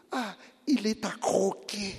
Ah, 0.09 0.37
il 0.65 0.87
est 0.87 1.03
à 1.03 1.11
croquer. 1.11 1.95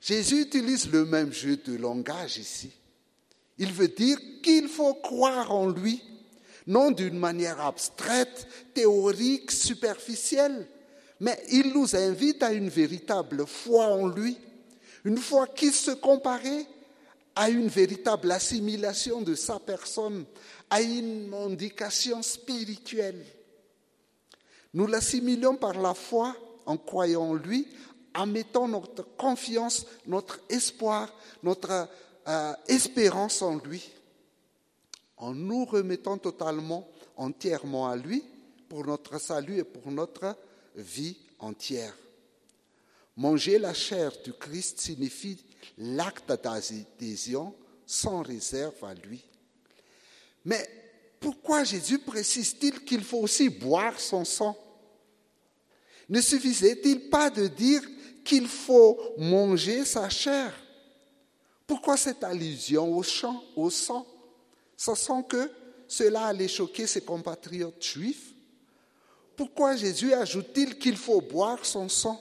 Jésus 0.00 0.42
utilise 0.42 0.90
le 0.90 1.04
même 1.04 1.32
jeu 1.32 1.56
de 1.56 1.76
langage 1.76 2.38
ici. 2.38 2.72
Il 3.58 3.72
veut 3.72 3.86
dire 3.86 4.18
qu'il 4.42 4.66
faut 4.66 4.94
croire 4.94 5.52
en 5.52 5.68
lui 5.68 6.02
non 6.66 6.90
d'une 6.90 7.18
manière 7.18 7.60
abstraite, 7.60 8.48
théorique, 8.74 9.52
superficielle, 9.52 10.66
mais 11.20 11.40
il 11.50 11.72
nous 11.72 11.94
invite 11.94 12.42
à 12.42 12.52
une 12.52 12.68
véritable 12.68 13.46
foi 13.46 13.86
en 13.86 14.08
lui, 14.08 14.36
une 15.04 15.16
foi 15.16 15.46
qui 15.46 15.70
se 15.70 15.92
comparait 15.92 16.66
à 17.38 17.50
une 17.50 17.68
véritable 17.68 18.32
assimilation 18.32 19.22
de 19.22 19.36
sa 19.36 19.60
personne, 19.60 20.24
à 20.70 20.80
une 20.82 21.32
indication 21.34 22.22
spirituelle. 22.22 23.24
Nous 24.74 24.86
l'assimilons 24.86 25.56
par 25.56 25.80
la 25.80 25.94
foi 25.94 26.36
en 26.66 26.76
croyant 26.76 27.30
en 27.30 27.34
lui, 27.34 27.66
en 28.14 28.26
mettant 28.26 28.68
notre 28.68 29.02
confiance, 29.16 29.86
notre 30.06 30.40
espoir, 30.48 31.12
notre 31.42 31.88
euh, 32.26 32.52
espérance 32.66 33.42
en 33.42 33.56
lui 33.56 33.90
en 35.18 35.34
nous 35.34 35.64
remettant 35.64 36.18
totalement, 36.18 36.88
entièrement 37.16 37.88
à 37.88 37.96
lui 37.96 38.24
pour 38.68 38.86
notre 38.86 39.20
salut 39.20 39.58
et 39.58 39.64
pour 39.64 39.90
notre 39.90 40.36
vie 40.76 41.16
entière. 41.38 41.94
Manger 43.16 43.58
la 43.58 43.74
chair 43.74 44.12
du 44.24 44.32
Christ 44.32 44.80
signifie 44.80 45.44
l'acte 45.78 46.32
d'adhésion 46.42 47.54
sans 47.84 48.22
réserve 48.22 48.84
à 48.84 48.94
lui. 48.94 49.24
Mais 50.44 50.66
pourquoi 51.20 51.64
Jésus 51.64 51.98
précise-t-il 51.98 52.84
qu'il 52.84 53.02
faut 53.02 53.18
aussi 53.18 53.48
boire 53.48 53.98
son 53.98 54.24
sang? 54.24 54.56
Ne 56.08 56.20
suffisait-il 56.20 57.10
pas 57.10 57.28
de 57.28 57.48
dire 57.48 57.82
qu'il 58.24 58.46
faut 58.46 58.98
manger 59.18 59.84
sa 59.84 60.08
chair? 60.08 60.52
Pourquoi 61.66 61.96
cette 61.96 62.24
allusion 62.24 62.96
au, 62.96 63.02
champ, 63.02 63.42
au 63.54 63.68
sang 63.68 64.06
sent 64.76 65.24
que 65.28 65.50
cela 65.86 66.26
allait 66.26 66.48
choquer 66.48 66.86
ses 66.86 67.02
compatriotes 67.02 67.82
juifs? 67.82 68.32
Pourquoi 69.36 69.76
Jésus 69.76 70.14
ajoute-t-il 70.14 70.78
qu'il 70.78 70.96
faut 70.96 71.20
boire 71.20 71.64
son 71.64 71.88
sang? 71.88 72.20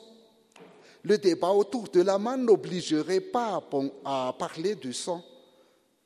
Le 1.04 1.18
débat 1.18 1.52
autour 1.52 1.88
de 1.88 2.02
la 2.02 2.18
manne 2.18 2.46
n'obligerait 2.46 3.22
pas 3.22 3.64
à 4.04 4.36
parler 4.38 4.76
du 4.76 4.92
sang. 4.92 5.24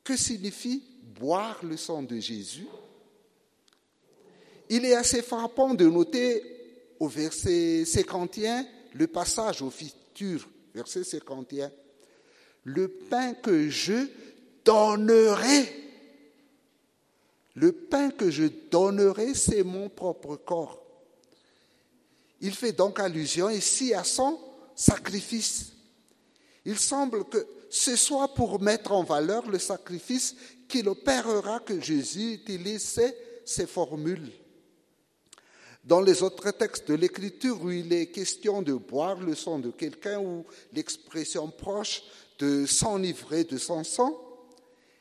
Que 0.04 0.16
signifie 0.16 0.82
boire 1.22 1.60
le 1.62 1.76
sang 1.76 2.02
de 2.02 2.18
Jésus 2.18 2.66
Il 4.68 4.84
est 4.84 4.94
assez 4.94 5.22
frappant 5.22 5.72
de 5.72 5.86
noter 5.86 6.42
au 6.98 7.06
verset 7.06 7.84
51 7.84 8.66
le 8.94 9.06
passage 9.06 9.62
au 9.62 9.70
futur, 9.70 10.48
verset 10.74 11.04
51. 11.04 11.70
Le 12.64 12.88
pain 12.88 13.34
que 13.34 13.68
je 13.70 14.08
donnerai 14.64 15.82
le 17.54 17.72
pain 17.72 18.10
que 18.10 18.30
je 18.30 18.44
donnerai, 18.70 19.34
c'est 19.34 19.62
mon 19.62 19.88
propre 19.88 20.36
corps. 20.36 20.82
Il 22.40 22.54
fait 22.54 22.72
donc 22.72 22.98
allusion 22.98 23.50
ici 23.50 23.92
à 23.92 24.04
son 24.04 24.38
sacrifice. 24.74 25.72
Il 26.64 26.78
semble 26.78 27.24
que 27.24 27.46
ce 27.68 27.94
soit 27.96 28.34
pour 28.34 28.60
mettre 28.60 28.92
en 28.92 29.04
valeur 29.04 29.48
le 29.48 29.58
sacrifice 29.58 30.34
qu'il 30.72 30.88
opérera 30.88 31.60
que 31.60 31.78
Jésus 31.78 32.32
utilise 32.32 32.98
ces, 33.44 33.66
formules. 33.66 34.32
Dans 35.84 36.00
les 36.00 36.22
autres 36.22 36.50
textes 36.52 36.88
de 36.88 36.94
l'Écriture 36.94 37.62
où 37.62 37.70
il 37.70 37.92
est 37.92 38.06
question 38.06 38.62
de 38.62 38.72
boire 38.72 39.20
le 39.20 39.34
sang 39.34 39.58
de 39.58 39.70
quelqu'un 39.70 40.18
ou 40.18 40.46
l'expression 40.72 41.50
proche 41.50 42.02
de 42.38 42.64
s'enivrer 42.64 43.44
de 43.44 43.58
son 43.58 43.84
sang, 43.84 44.18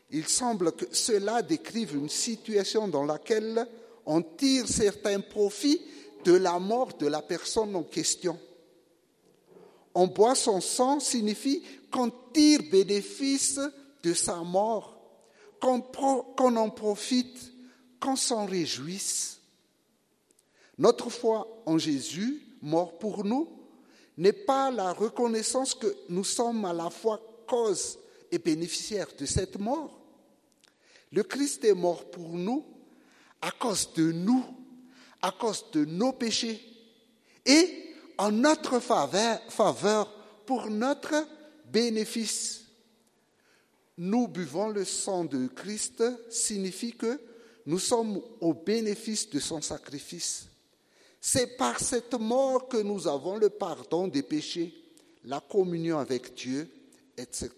il 0.09 0.27
semble 0.27 0.73
que 0.73 0.85
cela 0.91 1.41
décrive 1.41 1.95
une 1.95 2.09
situation 2.09 2.89
dans 2.89 3.05
laquelle 3.05 3.65
on 4.05 4.21
tire 4.21 4.67
certains 4.67 5.21
profits 5.21 5.81
de 6.25 6.33
la 6.33 6.59
mort 6.59 6.97
de 6.99 7.07
la 7.07 7.21
personne 7.21 7.73
en 7.77 7.83
question. 7.83 8.37
On 9.93 10.07
boit 10.07 10.35
son 10.35 10.59
sang 10.59 10.99
signifie 10.99 11.63
qu'on 11.89 12.11
tire 12.33 12.59
bénéfice 12.69 13.57
de 14.03 14.13
sa 14.13 14.37
mort, 14.37 14.90
qu'on 15.61 16.55
en 16.57 16.69
profite, 16.69 17.53
qu'on 17.99 18.15
s'en 18.15 18.45
réjouisse. 18.45 19.39
Notre 20.77 21.09
foi 21.09 21.63
en 21.65 21.77
Jésus, 21.77 22.41
mort 22.61 22.97
pour 22.97 23.23
nous, 23.23 23.47
n'est 24.17 24.33
pas 24.33 24.71
la 24.71 24.91
reconnaissance 24.91 25.73
que 25.73 25.95
nous 26.09 26.23
sommes 26.23 26.65
à 26.65 26.73
la 26.73 26.89
fois 26.89 27.21
cause 27.47 27.99
et 28.31 28.39
bénéficiaire 28.39 29.07
de 29.17 29.25
cette 29.25 29.59
mort, 29.59 30.01
le 31.11 31.23
Christ 31.23 31.65
est 31.65 31.73
mort 31.73 32.09
pour 32.09 32.29
nous 32.29 32.65
à 33.41 33.51
cause 33.51 33.91
de 33.93 34.11
nous, 34.11 34.45
à 35.21 35.31
cause 35.31 35.65
de 35.73 35.83
nos 35.83 36.13
péchés 36.13 36.61
et 37.45 37.93
en 38.17 38.31
notre 38.31 38.79
faveur, 38.79 40.07
pour 40.45 40.67
notre 40.67 41.27
bénéfice. 41.65 42.60
Nous 43.97 44.27
buvons 44.27 44.69
le 44.69 44.85
sang 44.85 45.25
de 45.25 45.47
Christ 45.47 46.03
signifie 46.29 46.93
que 46.93 47.19
nous 47.65 47.79
sommes 47.79 48.21
au 48.39 48.53
bénéfice 48.53 49.29
de 49.29 49.39
son 49.39 49.61
sacrifice. 49.61 50.47
C'est 51.19 51.57
par 51.57 51.79
cette 51.79 52.15
mort 52.15 52.67
que 52.67 52.77
nous 52.77 53.07
avons 53.07 53.37
le 53.37 53.49
pardon 53.49 54.07
des 54.07 54.23
péchés, 54.23 54.73
la 55.25 55.39
communion 55.39 55.99
avec 55.99 56.33
Dieu, 56.33 56.67
etc. 57.17 57.51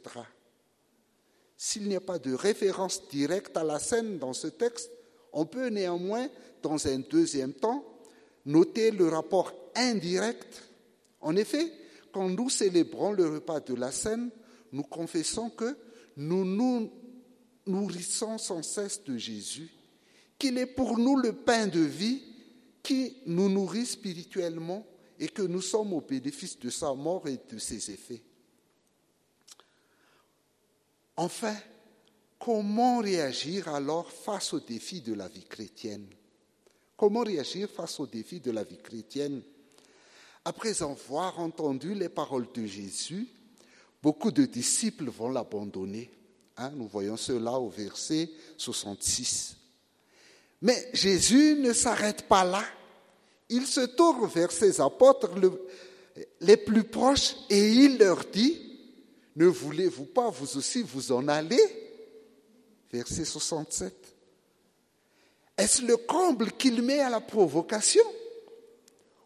S'il 1.55 1.87
n'y 1.87 1.95
a 1.95 2.01
pas 2.01 2.19
de 2.19 2.33
référence 2.33 3.07
directe 3.07 3.55
à 3.55 3.63
la 3.63 3.79
scène 3.79 4.17
dans 4.17 4.33
ce 4.33 4.47
texte, 4.47 4.91
on 5.31 5.45
peut 5.45 5.67
néanmoins, 5.67 6.27
dans 6.61 6.87
un 6.87 6.99
deuxième 6.99 7.53
temps, 7.53 7.85
noter 8.45 8.91
le 8.91 9.07
rapport 9.07 9.53
indirect. 9.75 10.61
En 11.21 11.35
effet, 11.37 11.71
quand 12.11 12.27
nous 12.27 12.49
célébrons 12.49 13.13
le 13.13 13.29
repas 13.29 13.61
de 13.61 13.75
la 13.75 13.91
scène, 13.91 14.29
nous 14.73 14.83
confessons 14.83 15.49
que 15.49 15.77
nous 16.17 16.45
nous 16.45 16.91
nourrissons 17.65 18.38
sans 18.38 18.62
cesse 18.62 19.04
de 19.04 19.17
Jésus, 19.17 19.69
qu'il 20.38 20.58
est 20.58 20.65
pour 20.65 20.97
nous 20.97 21.17
le 21.17 21.34
pain 21.34 21.67
de 21.67 21.80
vie 21.80 22.21
qui 22.82 23.15
nous 23.26 23.49
nourrit 23.49 23.86
spirituellement 23.86 24.86
et 25.19 25.30
que 25.30 25.41
nous 25.41 25.62
sommes 25.62 25.93
au 25.93 26.02
bénéfice 26.02 26.60
de 26.60 26.69
sa 26.69 26.93
mort 26.93 27.28
et 27.28 27.39
de 27.49 27.58
ses 27.58 27.91
effets. 27.91 28.21
Enfin, 31.15 31.56
comment 32.39 32.99
réagir 32.99 33.69
alors 33.69 34.12
face 34.12 34.54
aux 34.54 34.60
défis 34.60 35.02
de 35.02 35.13
la 35.13 35.28
vie 35.28 35.45
chrétienne? 35.45 36.08
Comment 36.97 37.21
réagir 37.21 37.69
face 37.69 37.99
aux 37.99 38.08
défis 38.08 38.39
de 38.39 38.52
la 38.52 38.63
vie 38.63 38.82
chrétienne? 38.82 39.41
Après 40.43 40.82
avoir 40.82 41.39
entendu 41.39 41.93
les 41.93 42.10
paroles 42.10 42.52
de 42.54 42.65
Jésus, 42.65 43.28
beaucoup 44.03 44.31
de 44.31 44.45
disciples 44.45 45.09
vont 45.09 45.29
l'abandonner. 45.29 46.11
Hein, 46.57 46.71
nous 46.75 46.87
voyons 46.87 47.15
cela 47.15 47.53
au 47.53 47.69
verset 47.69 48.29
66. 48.57 49.55
Mais 50.61 50.89
Jésus 50.93 51.55
ne 51.55 51.71
s'arrête 51.71 52.27
pas 52.27 52.43
là. 52.43 52.63
Il 53.47 53.65
se 53.65 53.81
tourne 53.81 54.27
vers 54.27 54.51
ses 54.51 54.81
apôtres 54.81 55.31
les 56.41 56.57
plus 56.57 56.83
proches 56.83 57.35
et 57.49 57.69
il 57.71 57.97
leur 57.97 58.25
dit, 58.25 58.59
ne 59.37 59.45
voulez-vous 59.47 60.05
pas 60.05 60.29
vous 60.29 60.57
aussi 60.57 60.83
vous 60.83 61.11
en 61.13 61.27
aller 61.29 61.79
Verset 62.91 63.25
67. 63.25 64.15
Est-ce 65.57 65.81
le 65.81 65.97
comble 65.97 66.51
qu'il 66.51 66.81
met 66.83 66.99
à 66.99 67.09
la 67.09 67.21
provocation? 67.21 68.03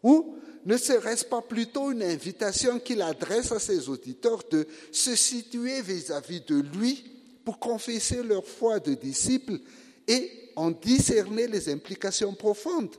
Ou 0.02 0.37
ne 0.68 0.76
serait-ce 0.76 1.24
pas 1.24 1.40
plutôt 1.40 1.92
une 1.92 2.02
invitation 2.02 2.78
qu'il 2.78 3.00
adresse 3.00 3.52
à 3.52 3.58
ses 3.58 3.88
auditeurs 3.88 4.42
de 4.50 4.66
se 4.92 5.16
situer 5.16 5.80
vis-à-vis 5.80 6.42
de 6.42 6.56
lui 6.56 7.10
pour 7.42 7.58
confesser 7.58 8.22
leur 8.22 8.44
foi 8.44 8.78
de 8.78 8.92
disciples 8.92 9.60
et 10.06 10.30
en 10.56 10.70
discerner 10.70 11.46
les 11.46 11.70
implications 11.70 12.34
profondes? 12.34 12.94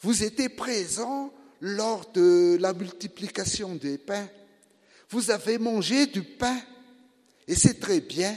Vous 0.00 0.24
étiez 0.24 0.48
présents 0.48 1.32
lors 1.60 2.10
de 2.10 2.56
la 2.58 2.72
multiplication 2.72 3.76
des 3.76 3.98
pains. 3.98 4.28
Vous 5.10 5.30
avez 5.30 5.58
mangé 5.58 6.06
du 6.06 6.24
pain 6.24 6.58
et 7.46 7.54
c'est 7.54 7.78
très 7.78 8.00
bien. 8.00 8.36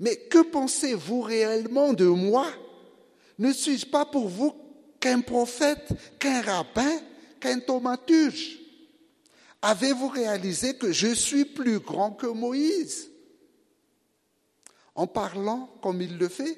Mais 0.00 0.16
que 0.16 0.42
pensez-vous 0.42 1.20
réellement 1.20 1.92
de 1.92 2.06
moi? 2.06 2.48
Ne 3.38 3.52
suis-je 3.52 3.86
pas 3.86 4.04
pour 4.04 4.26
vous 4.26 4.52
qu'un 5.00 5.20
prophète, 5.20 5.88
qu'un 6.18 6.42
rabbin, 6.42 7.00
qu'un 7.40 7.60
thaumaturge 7.60 8.58
Avez-vous 9.60 10.08
réalisé 10.08 10.76
que 10.76 10.92
je 10.92 11.12
suis 11.12 11.44
plus 11.44 11.80
grand 11.80 12.12
que 12.12 12.26
Moïse? 12.26 13.10
En 14.94 15.06
parlant 15.06 15.70
comme 15.82 16.00
il 16.00 16.16
le 16.16 16.28
fait, 16.28 16.56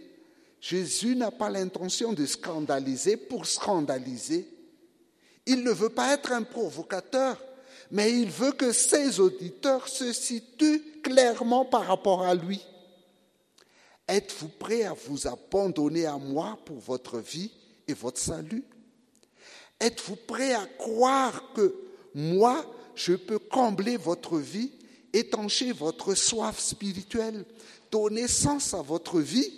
Jésus 0.61 1.16
n'a 1.16 1.31
pas 1.31 1.48
l'intention 1.48 2.12
de 2.12 2.26
scandaliser 2.26 3.16
pour 3.16 3.46
scandaliser. 3.46 4.46
Il 5.46 5.64
ne 5.64 5.70
veut 5.70 5.88
pas 5.88 6.12
être 6.12 6.33
un 6.33 6.42
provocateur, 6.42 7.42
mais 7.90 8.12
il 8.12 8.31
veut 8.31 8.53
que 8.53 8.72
ses 8.72 9.18
auditeurs 9.18 9.88
se 9.88 10.12
situent 10.12 11.00
clairement 11.03 11.64
par 11.64 11.87
rapport 11.87 12.22
à 12.22 12.35
lui. 12.35 12.61
Êtes-vous 14.07 14.48
prêt 14.48 14.85
à 14.85 14.92
vous 14.92 15.26
abandonner 15.26 16.05
à 16.05 16.18
moi 16.18 16.59
pour 16.66 16.79
votre 16.81 17.18
vie? 17.18 17.50
Et 17.87 17.95
votre 17.95 18.21
salut. 18.21 18.64
Êtes-vous 19.79 20.16
prêt 20.16 20.53
à 20.53 20.66
croire 20.66 21.53
que 21.55 21.75
moi, 22.14 22.64
je 22.95 23.14
peux 23.14 23.38
combler 23.38 23.97
votre 23.97 24.38
vie, 24.38 24.73
étancher 25.12 25.73
votre 25.73 26.14
soif 26.14 26.59
spirituelle, 26.59 27.45
donner 27.90 28.29
sens 28.29 28.75
à 28.75 28.83
votre 28.83 29.21
vie? 29.21 29.51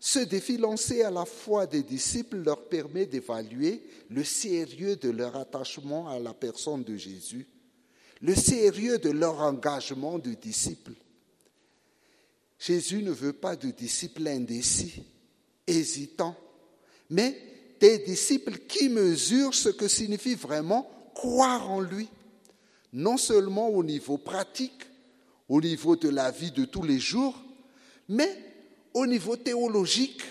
Ce 0.00 0.18
défi 0.18 0.56
lancé 0.56 1.02
à 1.02 1.10
la 1.10 1.26
fois 1.26 1.66
des 1.66 1.82
disciples 1.82 2.38
leur 2.38 2.68
permet 2.68 3.04
d'évaluer 3.04 3.82
le 4.08 4.24
sérieux 4.24 4.96
de 4.96 5.10
leur 5.10 5.36
attachement 5.36 6.08
à 6.08 6.18
la 6.18 6.32
personne 6.32 6.82
de 6.82 6.96
Jésus, 6.96 7.46
le 8.22 8.34
sérieux 8.34 8.98
de 8.98 9.10
leur 9.10 9.40
engagement 9.40 10.18
de 10.18 10.32
disciples. 10.32 10.94
Jésus 12.58 13.02
ne 13.02 13.12
veut 13.12 13.34
pas 13.34 13.56
de 13.56 13.70
disciples 13.70 14.26
indécis, 14.26 15.04
hésitants, 15.70 16.36
mais 17.08 17.36
des 17.80 17.98
disciples 17.98 18.58
qui 18.68 18.88
mesurent 18.88 19.54
ce 19.54 19.70
que 19.70 19.88
signifie 19.88 20.34
vraiment 20.34 20.90
croire 21.14 21.70
en 21.70 21.80
lui, 21.80 22.08
non 22.92 23.16
seulement 23.16 23.68
au 23.68 23.82
niveau 23.82 24.18
pratique, 24.18 24.84
au 25.48 25.60
niveau 25.60 25.96
de 25.96 26.08
la 26.08 26.30
vie 26.30 26.50
de 26.50 26.64
tous 26.64 26.82
les 26.82 26.98
jours, 26.98 27.36
mais 28.08 28.30
au 28.94 29.06
niveau 29.06 29.36
théologique, 29.36 30.22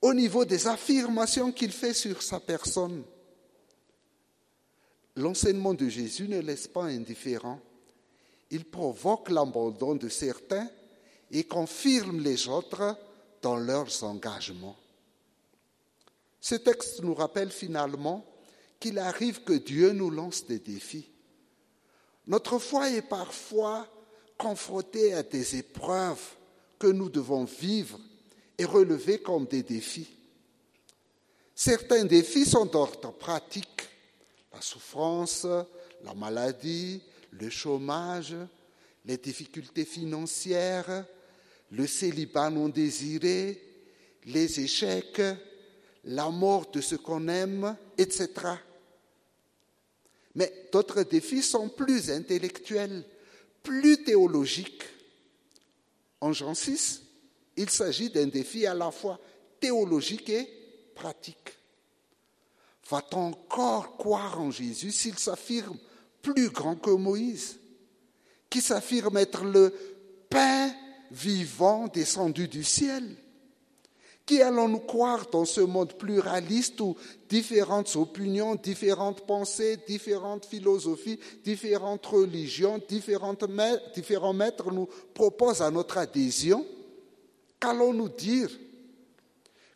au 0.00 0.14
niveau 0.14 0.44
des 0.44 0.66
affirmations 0.66 1.50
qu'il 1.50 1.72
fait 1.72 1.94
sur 1.94 2.22
sa 2.22 2.38
personne. 2.38 3.02
L'enseignement 5.16 5.74
de 5.74 5.88
Jésus 5.88 6.28
ne 6.28 6.40
laisse 6.40 6.66
pas 6.66 6.84
indifférent. 6.84 7.60
Il 8.50 8.64
provoque 8.64 9.30
l'abandon 9.30 9.94
de 9.94 10.08
certains 10.08 10.68
et 11.30 11.44
confirme 11.44 12.20
les 12.20 12.48
autres 12.48 12.96
dans 13.44 13.56
leurs 13.56 14.02
engagements. 14.04 14.76
Ce 16.40 16.54
texte 16.54 17.02
nous 17.02 17.12
rappelle 17.12 17.50
finalement 17.50 18.24
qu'il 18.80 18.98
arrive 18.98 19.44
que 19.44 19.52
Dieu 19.52 19.92
nous 19.92 20.08
lance 20.08 20.46
des 20.46 20.58
défis. 20.58 21.10
Notre 22.26 22.58
foi 22.58 22.88
est 22.88 23.06
parfois 23.06 23.86
confrontée 24.38 25.12
à 25.12 25.22
des 25.22 25.56
épreuves 25.56 26.24
que 26.78 26.86
nous 26.86 27.10
devons 27.10 27.44
vivre 27.44 28.00
et 28.56 28.64
relever 28.64 29.18
comme 29.18 29.44
des 29.44 29.62
défis. 29.62 30.08
Certains 31.54 32.06
défis 32.06 32.46
sont 32.46 32.64
d'ordre 32.64 33.12
pratique, 33.12 33.86
la 34.54 34.62
souffrance, 34.62 35.46
la 36.02 36.14
maladie, 36.14 37.02
le 37.32 37.50
chômage, 37.50 38.34
les 39.04 39.18
difficultés 39.18 39.84
financières, 39.84 41.04
le 41.76 41.86
célibat 41.86 42.50
non 42.50 42.68
désiré, 42.68 43.60
les 44.26 44.60
échecs, 44.60 45.20
la 46.04 46.28
mort 46.30 46.70
de 46.70 46.80
ce 46.80 46.94
qu'on 46.94 47.26
aime, 47.28 47.76
etc. 47.98 48.28
Mais 50.36 50.68
d'autres 50.72 51.02
défis 51.02 51.42
sont 51.42 51.68
plus 51.68 52.10
intellectuels, 52.10 53.04
plus 53.62 54.04
théologiques. 54.04 54.84
En 56.20 56.32
Jean 56.32 56.54
6, 56.54 57.02
il 57.56 57.70
s'agit 57.70 58.10
d'un 58.10 58.26
défi 58.26 58.66
à 58.66 58.74
la 58.74 58.90
fois 58.90 59.18
théologique 59.60 60.30
et 60.30 60.48
pratique. 60.94 61.54
Va-t-on 62.88 63.28
encore 63.28 63.96
croire 63.96 64.40
en 64.40 64.50
Jésus 64.50 64.92
s'il 64.92 65.18
s'affirme 65.18 65.78
plus 66.22 66.50
grand 66.50 66.76
que 66.76 66.90
Moïse, 66.90 67.58
qui 68.48 68.60
s'affirme 68.60 69.16
être 69.16 69.44
le 69.44 69.72
pain 70.28 70.72
vivant 71.10 71.88
descendu 71.88 72.48
du 72.48 72.64
ciel. 72.64 73.16
Qui 74.26 74.40
allons-nous 74.40 74.80
croire 74.80 75.28
dans 75.30 75.44
ce 75.44 75.60
monde 75.60 75.92
pluraliste 75.92 76.80
où 76.80 76.96
différentes 77.28 77.94
opinions, 77.94 78.54
différentes 78.54 79.26
pensées, 79.26 79.78
différentes 79.86 80.46
philosophies, 80.46 81.20
différentes 81.44 82.06
religions, 82.06 82.80
différents 82.88 84.32
maîtres 84.32 84.72
nous 84.72 84.88
proposent 85.12 85.60
à 85.60 85.70
notre 85.70 85.98
adhésion? 85.98 86.64
Qu'allons-nous 87.60 88.08
dire? 88.08 88.48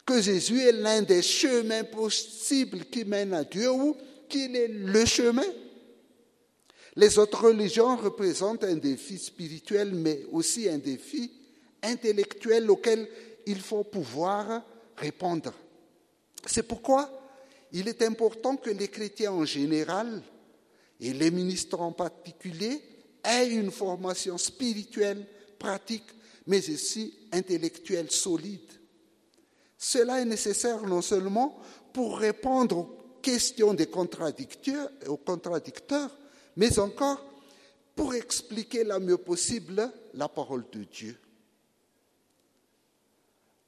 Que 0.06 0.22
Jésus 0.22 0.62
est 0.62 0.72
l'un 0.72 1.02
des 1.02 1.20
chemins 1.20 1.84
possibles 1.84 2.86
qui 2.86 3.04
mènent 3.04 3.34
à 3.34 3.44
Dieu 3.44 3.70
ou 3.70 3.94
qu'il 4.30 4.56
est 4.56 4.68
le 4.68 5.04
chemin? 5.04 5.44
Les 6.98 7.16
autres 7.16 7.44
religions 7.44 7.96
représentent 7.96 8.64
un 8.64 8.74
défi 8.74 9.18
spirituel, 9.18 9.94
mais 9.94 10.26
aussi 10.32 10.68
un 10.68 10.78
défi 10.78 11.30
intellectuel 11.80 12.68
auquel 12.68 13.08
il 13.46 13.60
faut 13.60 13.84
pouvoir 13.84 14.64
répondre. 14.96 15.52
C'est 16.44 16.64
pourquoi 16.64 17.08
il 17.70 17.86
est 17.86 18.02
important 18.02 18.56
que 18.56 18.70
les 18.70 18.88
chrétiens 18.88 19.30
en 19.30 19.44
général 19.44 20.22
et 20.98 21.12
les 21.12 21.30
ministres 21.30 21.80
en 21.80 21.92
particulier 21.92 22.82
aient 23.22 23.48
une 23.48 23.70
formation 23.70 24.36
spirituelle, 24.36 25.24
pratique, 25.56 26.10
mais 26.48 26.68
aussi 26.68 27.14
intellectuelle 27.30 28.10
solide. 28.10 28.72
Cela 29.76 30.20
est 30.20 30.24
nécessaire 30.24 30.82
non 30.82 31.02
seulement 31.02 31.60
pour 31.92 32.18
répondre 32.18 32.78
aux 32.78 33.20
questions 33.22 33.72
des 33.72 33.86
contradicteurs, 33.86 34.90
contradicteurs 35.24 36.10
mais 36.58 36.80
encore 36.80 37.24
pour 37.94 38.14
expliquer 38.14 38.82
la 38.82 38.98
mieux 38.98 39.16
possible 39.16 39.92
la 40.14 40.28
parole 40.28 40.64
de 40.72 40.82
Dieu. 40.82 41.16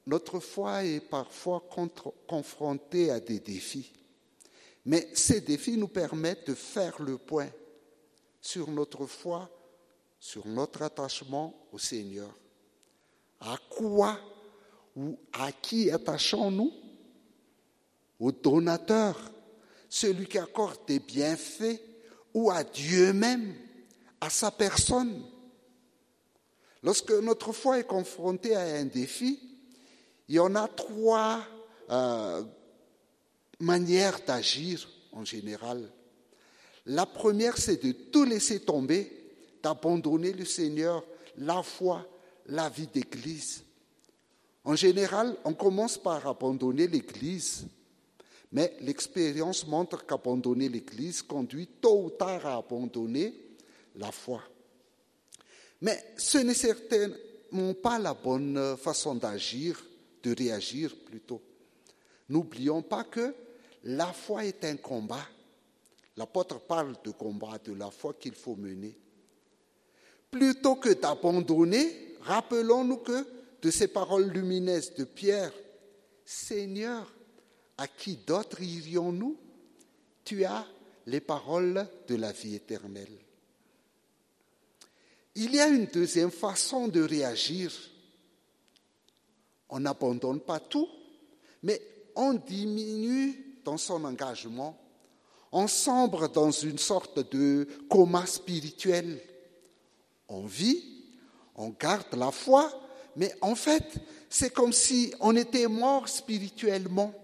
Notre 0.05 0.41
foi 0.41 0.83
est 0.83 0.99
parfois 0.99 1.63
confrontée 2.27 3.09
à 3.09 3.21
des 3.21 3.39
défis, 3.39 3.93
mais 4.83 5.07
ces 5.13 5.39
défis 5.39 5.77
nous 5.77 5.87
permettent 5.87 6.47
de 6.47 6.53
faire 6.53 7.01
le 7.01 7.17
point 7.17 7.49
sur 8.41 8.69
notre 8.69 9.05
foi, 9.05 9.49
sur 10.19 10.45
notre 10.45 10.81
attachement 10.81 11.67
au 11.71 11.77
Seigneur. 11.77 12.37
À 13.39 13.55
quoi 13.69 14.19
ou 14.97 15.17
à 15.31 15.53
qui 15.53 15.89
attachons-nous? 15.89 16.73
Au 18.19 18.33
donateur, 18.33 19.17
celui 19.87 20.27
qui 20.27 20.37
accorde 20.37 20.85
des 20.85 20.99
bienfaits, 20.99 21.90
ou 22.33 22.51
à 22.51 22.63
Dieu 22.63 23.13
même, 23.13 23.53
à 24.19 24.29
sa 24.29 24.51
personne. 24.51 25.23
Lorsque 26.83 27.11
notre 27.11 27.51
foi 27.51 27.79
est 27.79 27.87
confrontée 27.87 28.55
à 28.55 28.61
un 28.61 28.85
défi, 28.85 29.39
il 30.27 30.35
y 30.35 30.39
en 30.39 30.55
a 30.55 30.67
trois 30.67 31.43
euh, 31.89 32.43
manières 33.59 34.19
d'agir 34.25 34.87
en 35.11 35.25
général. 35.25 35.91
La 36.85 37.05
première, 37.05 37.57
c'est 37.57 37.83
de 37.83 37.91
tout 37.91 38.23
laisser 38.23 38.61
tomber, 38.61 39.11
d'abandonner 39.61 40.33
le 40.33 40.45
Seigneur, 40.45 41.03
la 41.37 41.61
foi, 41.61 42.07
la 42.47 42.69
vie 42.69 42.87
d'Église. 42.87 43.63
En 44.63 44.75
général, 44.75 45.35
on 45.43 45.53
commence 45.53 45.97
par 45.97 46.25
abandonner 46.27 46.87
l'Église, 46.87 47.65
mais 48.51 48.75
l'expérience 48.81 49.65
montre 49.65 50.05
qu'abandonner 50.05 50.67
l'Église 50.67 51.21
conduit 51.21 51.67
tôt 51.67 52.05
ou 52.05 52.09
tard 52.09 52.45
à 52.45 52.57
abandonner 52.57 53.33
la 53.95 54.11
foi. 54.11 54.41
Mais 55.81 56.13
ce 56.17 56.37
n'est 56.39 56.53
certainement 56.53 57.73
pas 57.81 57.97
la 57.97 58.13
bonne 58.13 58.77
façon 58.77 59.15
d'agir, 59.15 59.83
de 60.23 60.35
réagir 60.35 60.95
plutôt. 61.05 61.41
N'oublions 62.29 62.81
pas 62.81 63.05
que 63.05 63.33
la 63.83 64.13
foi 64.13 64.45
est 64.45 64.63
un 64.65 64.77
combat. 64.77 65.25
L'apôtre 66.17 66.59
parle 66.59 66.95
de 67.03 67.11
combat, 67.11 67.57
de 67.63 67.73
la 67.73 67.89
foi 67.89 68.13
qu'il 68.13 68.35
faut 68.35 68.55
mener. 68.55 68.97
Plutôt 70.29 70.75
que 70.75 70.89
d'abandonner, 70.89 72.15
rappelons-nous 72.21 72.97
que 72.97 73.25
de 73.61 73.71
ces 73.71 73.87
paroles 73.87 74.29
lumineuses 74.29 74.93
de 74.93 75.03
Pierre, 75.03 75.53
Seigneur, 76.25 77.11
à 77.81 77.87
qui 77.87 78.15
d'autres 78.15 78.61
irions-nous? 78.61 79.35
Tu 80.23 80.45
as 80.45 80.67
les 81.07 81.19
paroles 81.19 81.87
de 82.07 82.15
la 82.15 82.31
vie 82.31 82.53
éternelle. 82.53 83.17
Il 85.33 85.55
y 85.55 85.59
a 85.59 85.67
une 85.67 85.87
deuxième 85.87 86.29
façon 86.29 86.87
de 86.87 87.01
réagir. 87.01 87.73
On 89.67 89.79
n'abandonne 89.79 90.41
pas 90.41 90.59
tout, 90.59 90.87
mais 91.63 91.81
on 92.15 92.35
diminue 92.35 93.57
dans 93.65 93.77
son 93.77 94.05
engagement. 94.05 94.79
On 95.51 95.67
sombre 95.67 96.29
dans 96.29 96.51
une 96.51 96.77
sorte 96.77 97.31
de 97.31 97.67
coma 97.89 98.27
spirituel. 98.27 99.19
On 100.27 100.45
vit, 100.45 100.83
on 101.55 101.69
garde 101.69 102.13
la 102.13 102.29
foi, 102.29 102.71
mais 103.15 103.33
en 103.41 103.55
fait, 103.55 103.99
c'est 104.29 104.53
comme 104.53 104.71
si 104.71 105.11
on 105.19 105.35
était 105.35 105.67
mort 105.67 106.07
spirituellement. 106.07 107.15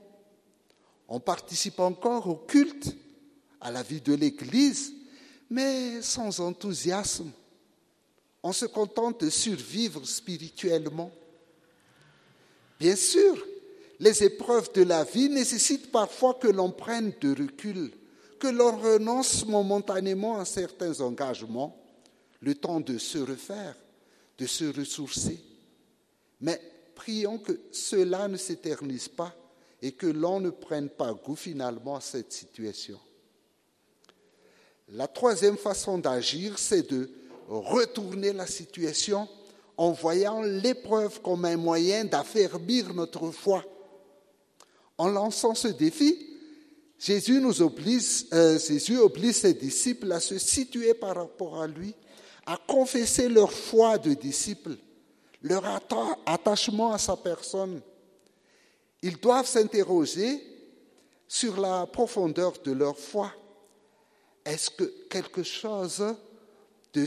On 1.08 1.20
participe 1.20 1.80
encore 1.80 2.28
au 2.28 2.36
culte, 2.36 2.96
à 3.62 3.72
la 3.72 3.82
vie 3.82 4.02
de 4.02 4.14
l'Église, 4.14 4.94
mais 5.50 6.02
sans 6.02 6.40
enthousiasme. 6.40 7.32
On 8.44 8.52
se 8.52 8.66
contente 8.66 9.22
de 9.22 9.30
survivre 9.30 10.06
spirituellement. 10.06 11.12
Bien 12.80 12.96
sûr, 12.96 13.44
les 14.00 14.24
épreuves 14.24 14.72
de 14.74 14.84
la 14.84 15.04
vie 15.04 15.30
nécessitent 15.30 15.92
parfois 15.92 16.36
que 16.36 16.48
l'on 16.48 16.72
prenne 16.72 17.14
de 17.20 17.30
recul, 17.30 17.92
que 18.40 18.48
l'on 18.48 18.78
renonce 18.78 19.46
momentanément 19.46 20.40
à 20.40 20.46
certains 20.46 21.02
engagements, 21.02 21.76
le 22.42 22.54
temps 22.54 22.80
de 22.80 22.98
se 22.98 23.18
refaire, 23.18 23.76
de 24.38 24.46
se 24.46 24.66
ressourcer. 24.66 25.40
Mais 26.42 26.62
prions 26.94 27.40
que 27.40 27.60
cela 27.72 28.28
ne 28.28 28.38
s'éternise 28.38 29.08
pas 29.08 29.36
et 29.82 29.92
que 29.92 30.08
l'on 30.08 30.40
ne 30.40 30.50
prenne 30.50 30.90
pas 30.90 31.14
goût 31.14 31.36
finalement 31.36 31.96
à 31.96 32.02
cette 32.02 32.34
situation. 32.34 33.00
La 34.90 35.08
troisième 35.08 35.58
façon 35.58 35.98
d'agir, 35.98 36.58
c'est 36.58 36.90
de 36.90 37.10
retourner 37.48 38.34
la 38.34 38.48
situation 38.48 39.28
en 39.76 39.92
voyant 39.92 40.42
l'épreuve 40.42 41.22
comme 41.22 41.46
un 41.46 41.58
moyen 41.58 42.06
d'affermir 42.06 42.94
notre 42.94 43.32
foi. 43.32 43.64
En 44.98 45.10
lançant 45.10 45.54
ce 45.54 45.68
défi, 45.68 46.28
Jésus 46.98 47.40
nous 47.40 47.62
oblige, 47.62 48.26
euh, 48.34 48.58
Jésus 48.58 48.98
oblige 48.98 49.36
ses 49.36 49.54
disciples 49.54 50.12
à 50.12 50.20
se 50.20 50.40
situer 50.40 50.96
par 50.96 51.16
rapport 51.16 51.62
à 51.62 51.68
lui, 51.68 51.94
à 52.46 52.58
confesser 52.58 53.30
leur 53.30 53.52
foi 53.52 54.00
de 54.00 54.14
disciples, 54.16 54.78
leur 55.44 55.64
attachement 56.26 56.94
à 56.94 56.98
sa 56.98 57.16
personne, 57.16 57.82
ils 59.02 59.18
doivent 59.18 59.48
s'interroger 59.48 60.42
sur 61.28 61.60
la 61.60 61.86
profondeur 61.86 62.54
de 62.64 62.72
leur 62.72 62.98
foi. 62.98 63.32
Est-ce 64.46 64.70
que 64.70 64.84
quelque 65.10 65.44
chose 65.44 66.16
de 66.94 67.06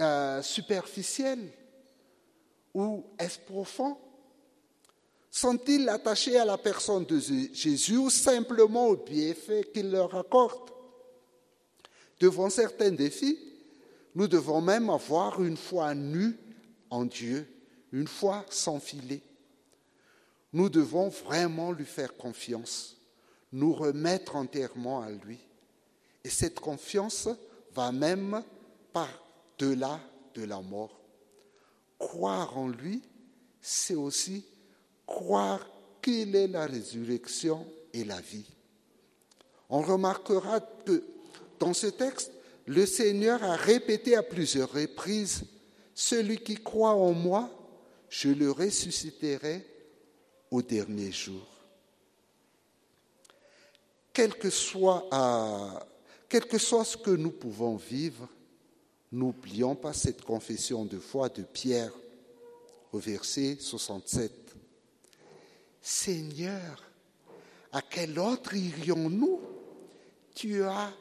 euh, 0.00 0.42
superficiel 0.42 1.38
ou 2.74 3.04
est-ce 3.18 3.38
profond? 3.38 3.96
Sont-ils 5.30 5.88
attachés 5.88 6.36
à 6.36 6.44
la 6.44 6.58
personne 6.58 7.04
de 7.04 7.18
Jésus 7.18 7.96
ou 7.96 8.10
simplement 8.10 8.88
au 8.88 8.96
bienfait 8.96 9.64
qu'il 9.72 9.90
leur 9.90 10.14
accorde? 10.16 10.70
Devant 12.18 12.50
certains 12.50 12.90
défis, 12.90 13.38
nous 14.14 14.26
devons 14.26 14.60
même 14.60 14.90
avoir 14.90 15.40
une 15.42 15.56
foi 15.56 15.94
nue 15.94 16.36
en 16.90 17.04
Dieu, 17.04 17.46
une 17.92 18.08
foi 18.08 18.44
sans 18.50 18.80
filet. 18.80 19.22
Nous 20.52 20.68
devons 20.68 21.08
vraiment 21.08 21.72
lui 21.72 21.84
faire 21.84 22.16
confiance, 22.16 22.96
nous 23.52 23.72
remettre 23.72 24.36
entièrement 24.36 25.02
à 25.02 25.10
lui. 25.10 25.38
Et 26.24 26.28
cette 26.28 26.60
confiance 26.60 27.28
va 27.72 27.92
même 27.92 28.42
par-delà 28.92 30.00
de 30.34 30.44
la 30.44 30.60
mort. 30.60 31.00
Croire 31.98 32.56
en 32.56 32.68
lui, 32.68 33.02
c'est 33.60 33.94
aussi 33.94 34.44
croire 35.06 35.66
qu'il 36.02 36.34
est 36.34 36.48
la 36.48 36.66
résurrection 36.66 37.66
et 37.92 38.04
la 38.04 38.20
vie. 38.20 38.46
On 39.68 39.82
remarquera 39.82 40.60
que 40.60 41.04
dans 41.58 41.74
ce 41.74 41.86
texte, 41.86 42.32
le 42.66 42.86
Seigneur 42.86 43.42
a 43.44 43.56
répété 43.56 44.16
à 44.16 44.22
plusieurs 44.22 44.72
reprises, 44.72 45.44
Celui 45.94 46.38
qui 46.38 46.54
croit 46.54 46.94
en 46.94 47.12
moi, 47.12 47.50
je 48.08 48.30
le 48.30 48.50
ressusciterai 48.50 49.66
au 50.50 50.62
dernier 50.62 51.12
jour. 51.12 51.46
Quel 54.12 54.34
que, 54.34 54.50
soit, 54.50 55.08
quel 56.28 56.46
que 56.46 56.58
soit 56.58 56.84
ce 56.84 56.96
que 56.96 57.10
nous 57.10 57.30
pouvons 57.30 57.76
vivre, 57.76 58.28
n'oublions 59.12 59.74
pas 59.74 59.92
cette 59.92 60.22
confession 60.22 60.84
de 60.84 60.98
foi 60.98 61.28
de 61.28 61.42
Pierre 61.42 61.92
au 62.92 62.98
verset 62.98 63.56
67. 63.60 64.32
Seigneur, 65.80 66.82
à 67.72 67.82
quel 67.82 68.18
autre 68.18 68.54
irions-nous? 68.54 69.40
Tu 70.34 70.62
as 70.62 70.92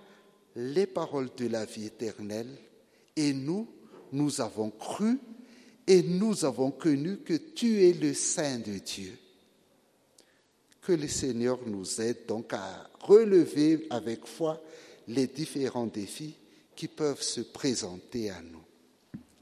les 0.55 0.87
paroles 0.87 1.29
de 1.35 1.47
la 1.47 1.65
vie 1.65 1.85
éternelle 1.85 2.57
et 3.15 3.33
nous, 3.33 3.67
nous 4.11 4.41
avons 4.41 4.69
cru 4.69 5.19
et 5.87 6.03
nous 6.03 6.45
avons 6.45 6.71
connu 6.71 7.17
que 7.17 7.33
tu 7.33 7.83
es 7.85 7.93
le 7.93 8.13
Saint 8.13 8.59
de 8.59 8.77
Dieu. 8.77 9.17
Que 10.81 10.93
le 10.93 11.07
Seigneur 11.07 11.59
nous 11.65 12.01
aide 12.01 12.25
donc 12.27 12.53
à 12.53 12.89
relever 13.01 13.85
avec 13.89 14.25
foi 14.25 14.61
les 15.07 15.27
différents 15.27 15.87
défis 15.87 16.35
qui 16.75 16.87
peuvent 16.87 17.21
se 17.21 17.41
présenter 17.41 18.29
à 18.29 18.41
nous. 18.41 18.63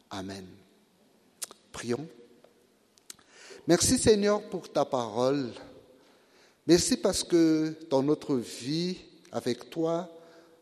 Amen. 0.10 0.46
Prions. 1.72 2.08
Merci 3.68 3.98
Seigneur 3.98 4.42
pour 4.50 4.72
ta 4.72 4.86
parole. 4.86 5.52
Merci 6.66 6.98
parce 6.98 7.24
que 7.24 7.76
dans 7.90 8.02
notre 8.02 8.36
vie 8.36 8.98
avec 9.32 9.70
toi, 9.70 10.10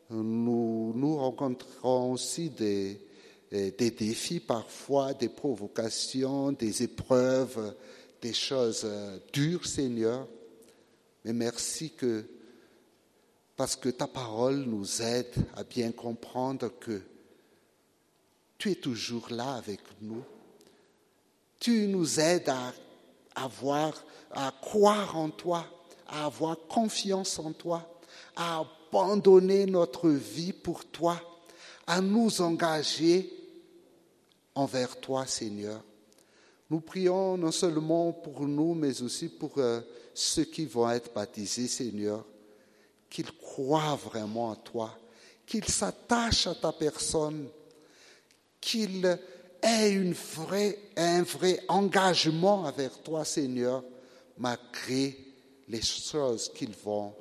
nous, 0.09 1.15
rencontrons 1.17 2.11
aussi 2.11 2.49
des 2.49 2.99
défis 3.51 4.39
parfois, 4.39 5.13
des 5.13 5.29
provocations, 5.29 6.51
des 6.51 6.83
épreuves, 6.83 7.73
des 8.21 8.33
choses 8.33 8.87
dures, 9.31 9.65
Seigneur. 9.65 10.27
Mais 11.25 11.33
merci 11.33 11.89
que, 11.89 12.23
parce 13.55 13.75
que 13.75 13.89
ta 13.89 14.05
parole 14.05 14.57
nous 14.57 15.01
aide 15.01 15.33
à 15.55 15.63
bien 15.63 15.91
comprendre 15.91 16.71
que 16.79 17.01
tu 18.59 18.71
es 18.71 18.75
toujours 18.75 19.31
là 19.31 19.55
avec 19.55 19.79
nous. 20.01 20.23
Tu 21.59 21.87
nous 21.87 22.19
aides 22.19 22.47
à 22.47 22.71
avoir, 23.33 24.05
à 24.29 24.53
croire 24.61 25.17
en 25.17 25.31
toi, 25.31 25.65
à 26.07 26.25
avoir 26.25 26.59
confiance 26.67 27.39
en 27.39 27.53
toi, 27.53 27.99
à 28.35 28.59
abandonner 28.59 29.65
notre 29.65 30.09
vie 30.11 30.53
pour 30.53 30.85
toi, 30.85 31.19
à 31.87 32.01
nous 32.01 32.39
engager 32.39 33.33
envers 34.53 35.01
toi, 35.01 35.25
Seigneur. 35.25 35.81
Nous 36.69 36.81
prions 36.81 37.37
non 37.37 37.51
seulement 37.51 38.11
pour 38.11 38.41
nous, 38.47 38.73
mais 38.73 39.01
aussi 39.01 39.29
pour 39.29 39.57
euh, 39.57 39.81
ceux 40.13 40.45
qui 40.45 40.65
vont 40.65 40.89
être 40.89 41.13
baptisés, 41.13 41.67
Seigneur, 41.67 42.25
qu'ils 43.09 43.31
croient 43.31 43.95
vraiment 43.95 44.49
en 44.49 44.55
toi, 44.55 44.97
qu'ils 45.45 45.65
s'attachent 45.65 46.47
à 46.47 46.55
ta 46.55 46.71
personne, 46.71 47.47
qu'ils 48.59 49.05
aient 49.61 50.15
un 50.97 51.23
vrai 51.23 51.63
engagement 51.67 52.65
avec 52.65 53.03
toi, 53.03 53.23
Seigneur, 53.23 53.83
malgré 54.37 55.17
les 55.67 55.81
choses 55.81 56.51
qu'ils 56.53 56.75
vont 56.75 57.13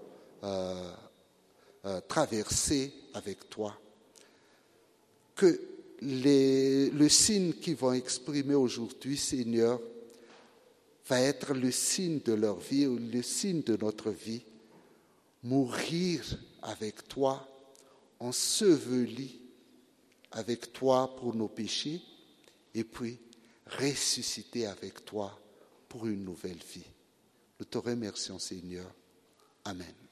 euh, 0.42 0.90
euh, 1.84 2.00
traverser 2.08 2.92
avec 3.12 3.48
toi. 3.50 3.76
Le 6.04 7.08
signe 7.08 7.52
qu'ils 7.54 7.76
vont 7.76 7.92
exprimer 7.92 8.54
aujourd'hui, 8.54 9.16
Seigneur, 9.16 9.80
va 11.08 11.20
être 11.20 11.54
le 11.54 11.70
signe 11.70 12.20
de 12.20 12.32
leur 12.32 12.58
vie 12.58 12.86
ou 12.86 12.98
le 12.98 13.22
signe 13.22 13.62
de 13.62 13.76
notre 13.76 14.10
vie. 14.10 14.42
Mourir 15.42 16.22
avec 16.62 17.06
toi, 17.08 17.46
enseveli 18.18 19.40
avec 20.32 20.72
toi 20.72 21.14
pour 21.16 21.34
nos 21.34 21.48
péchés, 21.48 22.00
et 22.74 22.84
puis 22.84 23.18
ressusciter 23.66 24.66
avec 24.66 25.04
toi 25.04 25.38
pour 25.88 26.06
une 26.06 26.24
nouvelle 26.24 26.58
vie. 26.74 26.86
Nous 27.60 27.66
te 27.66 27.78
remercions, 27.78 28.38
Seigneur. 28.38 28.92
Amen. 29.64 30.03